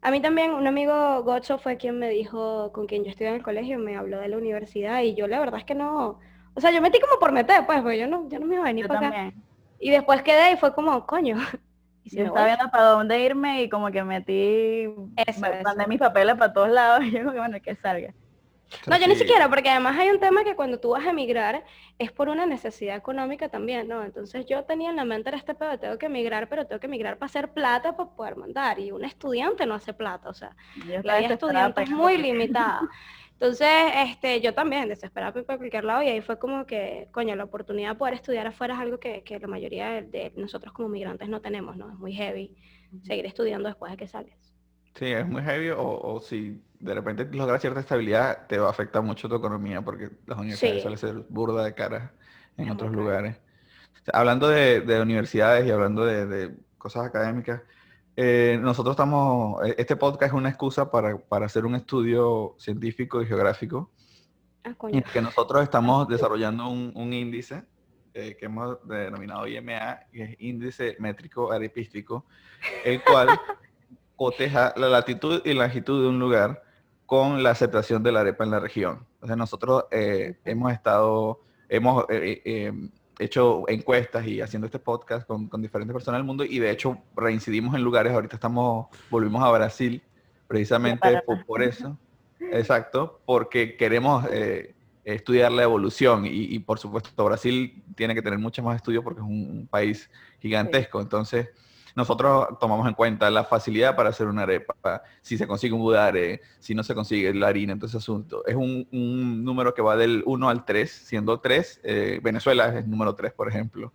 [0.01, 3.35] A mí también un amigo Gocho fue quien me dijo, con quien yo estudié en
[3.35, 6.19] el colegio, me habló de la universidad y yo la verdad es que no,
[6.53, 8.63] o sea, yo metí como por meter, pues, porque yo no, yo no me iba
[8.63, 9.19] a venir Yo para acá.
[9.19, 9.43] también.
[9.79, 11.37] Y después quedé y fue como, coño,
[12.03, 15.53] Y si Yo estaba voy, viendo para dónde irme y como que metí, Eso, me-
[15.53, 15.63] eso.
[15.63, 18.13] mandé mis papeles para todos lados y yo como que bueno, que salga.
[18.87, 21.63] No, yo ni siquiera, porque además hay un tema que cuando tú vas a emigrar
[21.97, 24.03] es por una necesidad económica también, ¿no?
[24.03, 26.87] Entonces yo tenía en la mente era este pedo, tengo que emigrar, pero tengo que
[26.87, 28.79] emigrar para hacer plata para poder mandar.
[28.79, 32.81] Y un estudiante no hace plata, o sea, Yo la vida estudiante es muy limitada.
[33.33, 37.45] Entonces, este, yo también, desesperada por cualquier lado, y ahí fue como que, coño, la
[37.45, 40.89] oportunidad de poder estudiar afuera es algo que, que la mayoría de, de nosotros como
[40.89, 41.89] migrantes no tenemos, ¿no?
[41.89, 42.53] Es muy heavy
[43.01, 44.48] seguir estudiando después de que sales.
[44.95, 48.71] Sí, es muy heavy o, o si de repente logras cierta estabilidad, te va a
[48.71, 50.81] afectar mucho tu economía porque las universidades Sí.
[50.81, 52.11] suelen ser burda de caras
[52.57, 53.37] en Es otros lugares.
[54.01, 57.61] O sea, hablando de, de universidades y hablando de, de cosas académicas,
[58.15, 63.21] eh, nosotros estamos, e- este podcast es una excusa para, para hacer un estudio científico
[63.21, 63.91] y geográfico
[64.65, 64.97] Ah, en coño.
[64.97, 67.63] el que nosotros estamos desarrollando un, un índice
[68.13, 72.25] eh, que hemos denominado IMA, que es índice métrico arepístico,
[72.83, 73.29] el cual
[74.19, 76.61] coteja la latitud y longitud de un lugar
[77.05, 79.07] con la aceptación de la arepa en la región.
[79.13, 81.39] Entonces nosotros eh, hemos estado,
[81.69, 86.43] hemos eh, eh, hecho encuestas y haciendo este podcast con, con diferentes personas del mundo
[86.43, 90.03] y de hecho reincidimos en lugares, ahorita estamos, volvimos a Brasil
[90.49, 91.97] precisamente por, por eso,
[92.41, 94.25] exacto, porque queremos
[95.05, 99.21] estudiar la evolución y, y, por supuesto Brasil tiene que tener mucho más estudios porque
[99.21, 100.09] es un, un país
[100.41, 101.47] gigantesco, entonces
[101.95, 106.41] nosotros tomamos en cuenta la facilidad para hacer una arepa, si se consigue un budare,
[106.59, 108.45] si no se consigue la harina, entonces asunto.
[108.45, 108.87] Es un,
[109.43, 113.33] número que va del 1 al 3, siendo 3, eh, Venezuela es el número 3,
[113.33, 113.91] por ejemplo.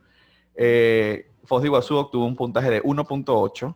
[0.54, 3.74] Eh, Foz de Iguazú obtuvo un puntaje de 1.8.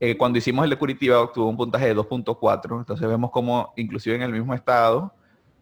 [0.00, 2.78] Eh, cuando hicimos el de Curitiba obtuvo un puntaje de 2.4.
[2.78, 5.12] Entonces vemos como inclusive en el mismo estado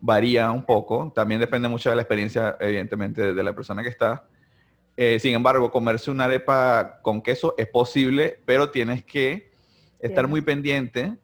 [0.00, 1.12] varía un poco.
[1.14, 4.24] También depende mucho de la experiencia, evidentemente, de, de la persona que está.
[4.96, 9.50] Eh, sin embargo, comerse una arepa con queso es posible, pero tienes que
[9.98, 10.30] estar Sí.
[10.30, 11.14] muy pendiente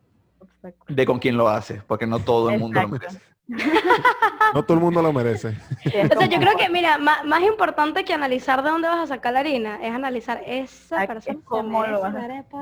[0.88, 3.20] de con quién lo haces, porque no todo el mundo lo merece.
[4.54, 5.48] No todo el mundo lo merece.
[5.48, 9.06] O sea, yo creo que, mira, má- más, importante que analizar de dónde vas a
[9.06, 11.38] sacar la harina, es analizar esa persona.
[11.44, 12.14] ¿cómo lo vas.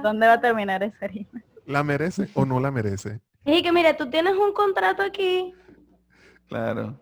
[0.03, 1.43] ¿Dónde va a terminar esa harina?
[1.67, 3.21] ¿La merece o no la merece?
[3.45, 5.53] Y que, mira, tú tienes un contrato aquí.
[6.49, 6.97] Claro.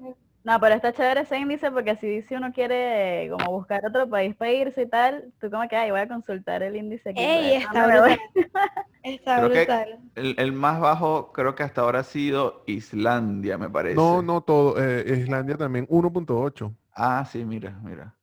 [0.45, 4.34] No, pero está chévere ese índice porque así si uno quiere como buscar otro país
[4.36, 7.20] para irse y tal, tú como que, ay, voy a consultar el índice aquí.
[7.20, 8.11] ¡Ey, está dónde me voy".
[8.11, 8.20] brutal!
[9.05, 9.99] Está brutal.
[10.16, 13.95] El, el más bajo creo que hasta ahora ha sido Islandia, me parece.
[13.95, 14.74] No, no todo.
[14.82, 16.74] eh, Islandia también, 1.8.
[16.93, 18.14] Ah, sí, mira, mira.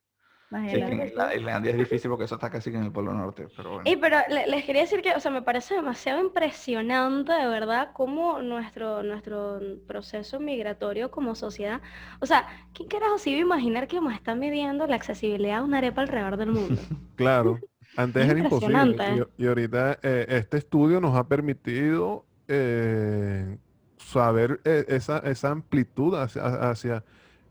[0.62, 1.02] Sí, es que en.
[1.08, 3.90] Isla- Islandia es difícil porque eso está casi que en el Polo Norte, pero bueno.
[3.90, 7.90] Y pero le- les quería decir que, o sea, me parece demasiado impresionante, de verdad,
[7.94, 11.82] cómo nuestro, nuestro proceso migratorio como sociedad,
[12.20, 15.64] o sea, ¿quién carajo se iba a imaginar que a estar midiendo la accesibilidad a
[15.64, 16.82] una arepa alrededor del mundo?
[17.16, 17.60] Claro.
[17.98, 19.28] Antes Es era imposible.
[19.38, 23.58] Y, y ahorita eh, este estudio nos ha permitido eh,
[23.98, 27.04] saber eh, esa, esa amplitud hacia, hacia,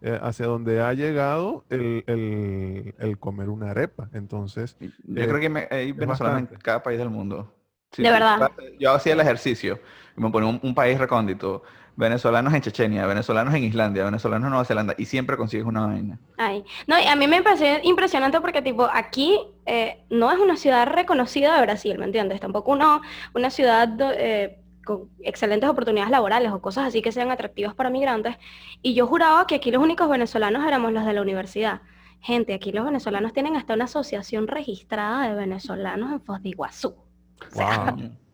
[0.04, 4.10] eh, hacia donde ha llegado el, el- el comer una arepa.
[4.12, 7.52] Entonces, Yo eh, creo que me- hay venezolanos en cada país del mundo.
[7.92, 8.40] Sí, De sí, verdad.
[8.78, 9.80] Yo hacía el ejercicio
[10.16, 11.62] y me ponía un, un país recóndito.
[11.96, 16.18] Venezolanos en Chechenia, venezolanos en Islandia, venezolanos en Nueva Zelanda y siempre consigues una vaina.
[16.36, 20.56] Ay, no, y a mí me pareció impresionante porque tipo aquí eh, no es una
[20.56, 22.40] ciudad reconocida de Brasil, ¿me entiendes?
[22.40, 23.02] Tampoco uno,
[23.34, 23.88] una ciudad
[24.18, 28.36] eh, con excelentes oportunidades laborales o cosas así que sean atractivas para migrantes.
[28.82, 31.82] Y yo juraba que aquí los únicos venezolanos éramos los de la universidad.
[32.20, 36.96] Gente, aquí los venezolanos tienen hasta una asociación registrada de venezolanos en Foz de Iguazú.
[37.50, 38.10] O sea, wow.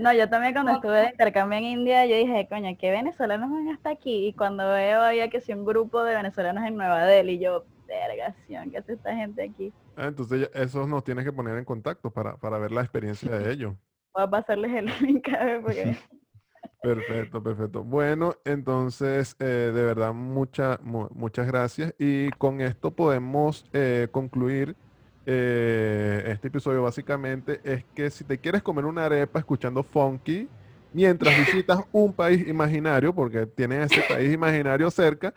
[0.00, 3.68] No, yo también cuando estuve de intercambio en India, yo dije, coño, ¿qué venezolanos van
[3.68, 4.26] hasta aquí?
[4.26, 8.70] Y cuando veo había que sí un grupo de venezolanos en Nueva Delhi, yo, vergación,
[8.70, 9.72] ¿qué hace esta gente aquí?
[9.96, 13.52] Ah, Entonces, esos nos tienes que poner en contacto para, para ver la experiencia de
[13.52, 13.74] ellos.
[14.14, 15.96] Voy a pasarles el link a ver porque
[16.82, 17.82] Perfecto, perfecto.
[17.82, 19.44] Bueno, entonces, eh,
[19.74, 21.94] de verdad, mucha, mu- muchas gracias.
[21.98, 24.76] Y con esto podemos eh, concluir
[25.24, 26.82] eh, este episodio.
[26.82, 30.46] Básicamente es que si te quieres comer una arepa escuchando funky,
[30.92, 35.32] mientras visitas un país imaginario, porque tienen ese país imaginario cerca,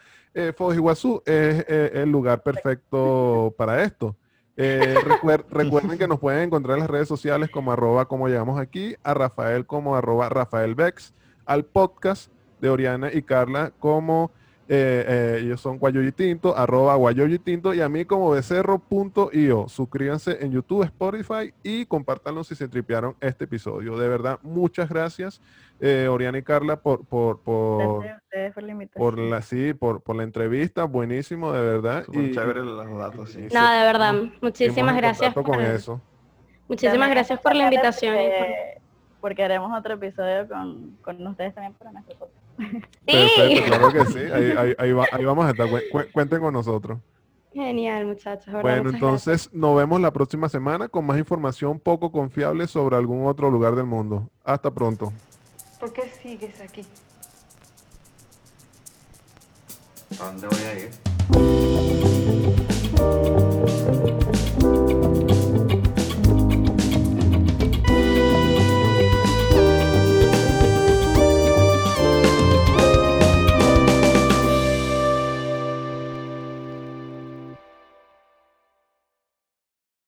[0.55, 4.17] Foz Iguazú es el lugar perfecto para esto.
[4.57, 8.59] Eh, recuer- recuerden que nos pueden encontrar en las redes sociales como arroba como llegamos
[8.59, 11.13] aquí, a Rafael como arroba Rafael Bex,
[11.45, 14.31] al podcast de Oriana y Carla como
[14.69, 19.69] eh, eh, ellos son Guayoyi Tinto, arroba Guayoyi Tinto y a mí como becerro.io.
[19.69, 23.97] Suscríbanse en YouTube, Spotify y compártanlo si se tripearon este episodio.
[23.97, 25.41] De verdad, muchas gracias
[25.79, 28.03] eh, Oriana y Carla por, por, por,
[28.53, 28.99] por la invitación.
[28.99, 32.03] por la, sí, por, por la entrevista, buenísimo, de verdad.
[32.11, 33.47] Y- chévere los datos, sí.
[33.53, 36.01] no, de verdad, muchísimas gracias con eso.
[36.67, 38.15] Muchísimas gracias por la invitación.
[39.21, 42.46] Porque, haremos otro episodio con, con ustedes también para nuestro podcast.
[42.57, 43.61] Sí.
[43.65, 44.19] claro que sí.
[44.19, 45.67] Ahí, ahí, ahí, vamos a estar.
[46.11, 46.99] Cuenten con nosotros.
[47.53, 48.53] Genial, muchachos.
[48.61, 53.49] Bueno, entonces nos vemos la próxima semana con más información poco confiable sobre algún otro
[53.49, 54.29] lugar del mundo.
[54.43, 55.13] Hasta pronto.
[55.79, 56.85] ¿Por qué sigues aquí?
[60.19, 60.89] ¿A dónde voy a ir?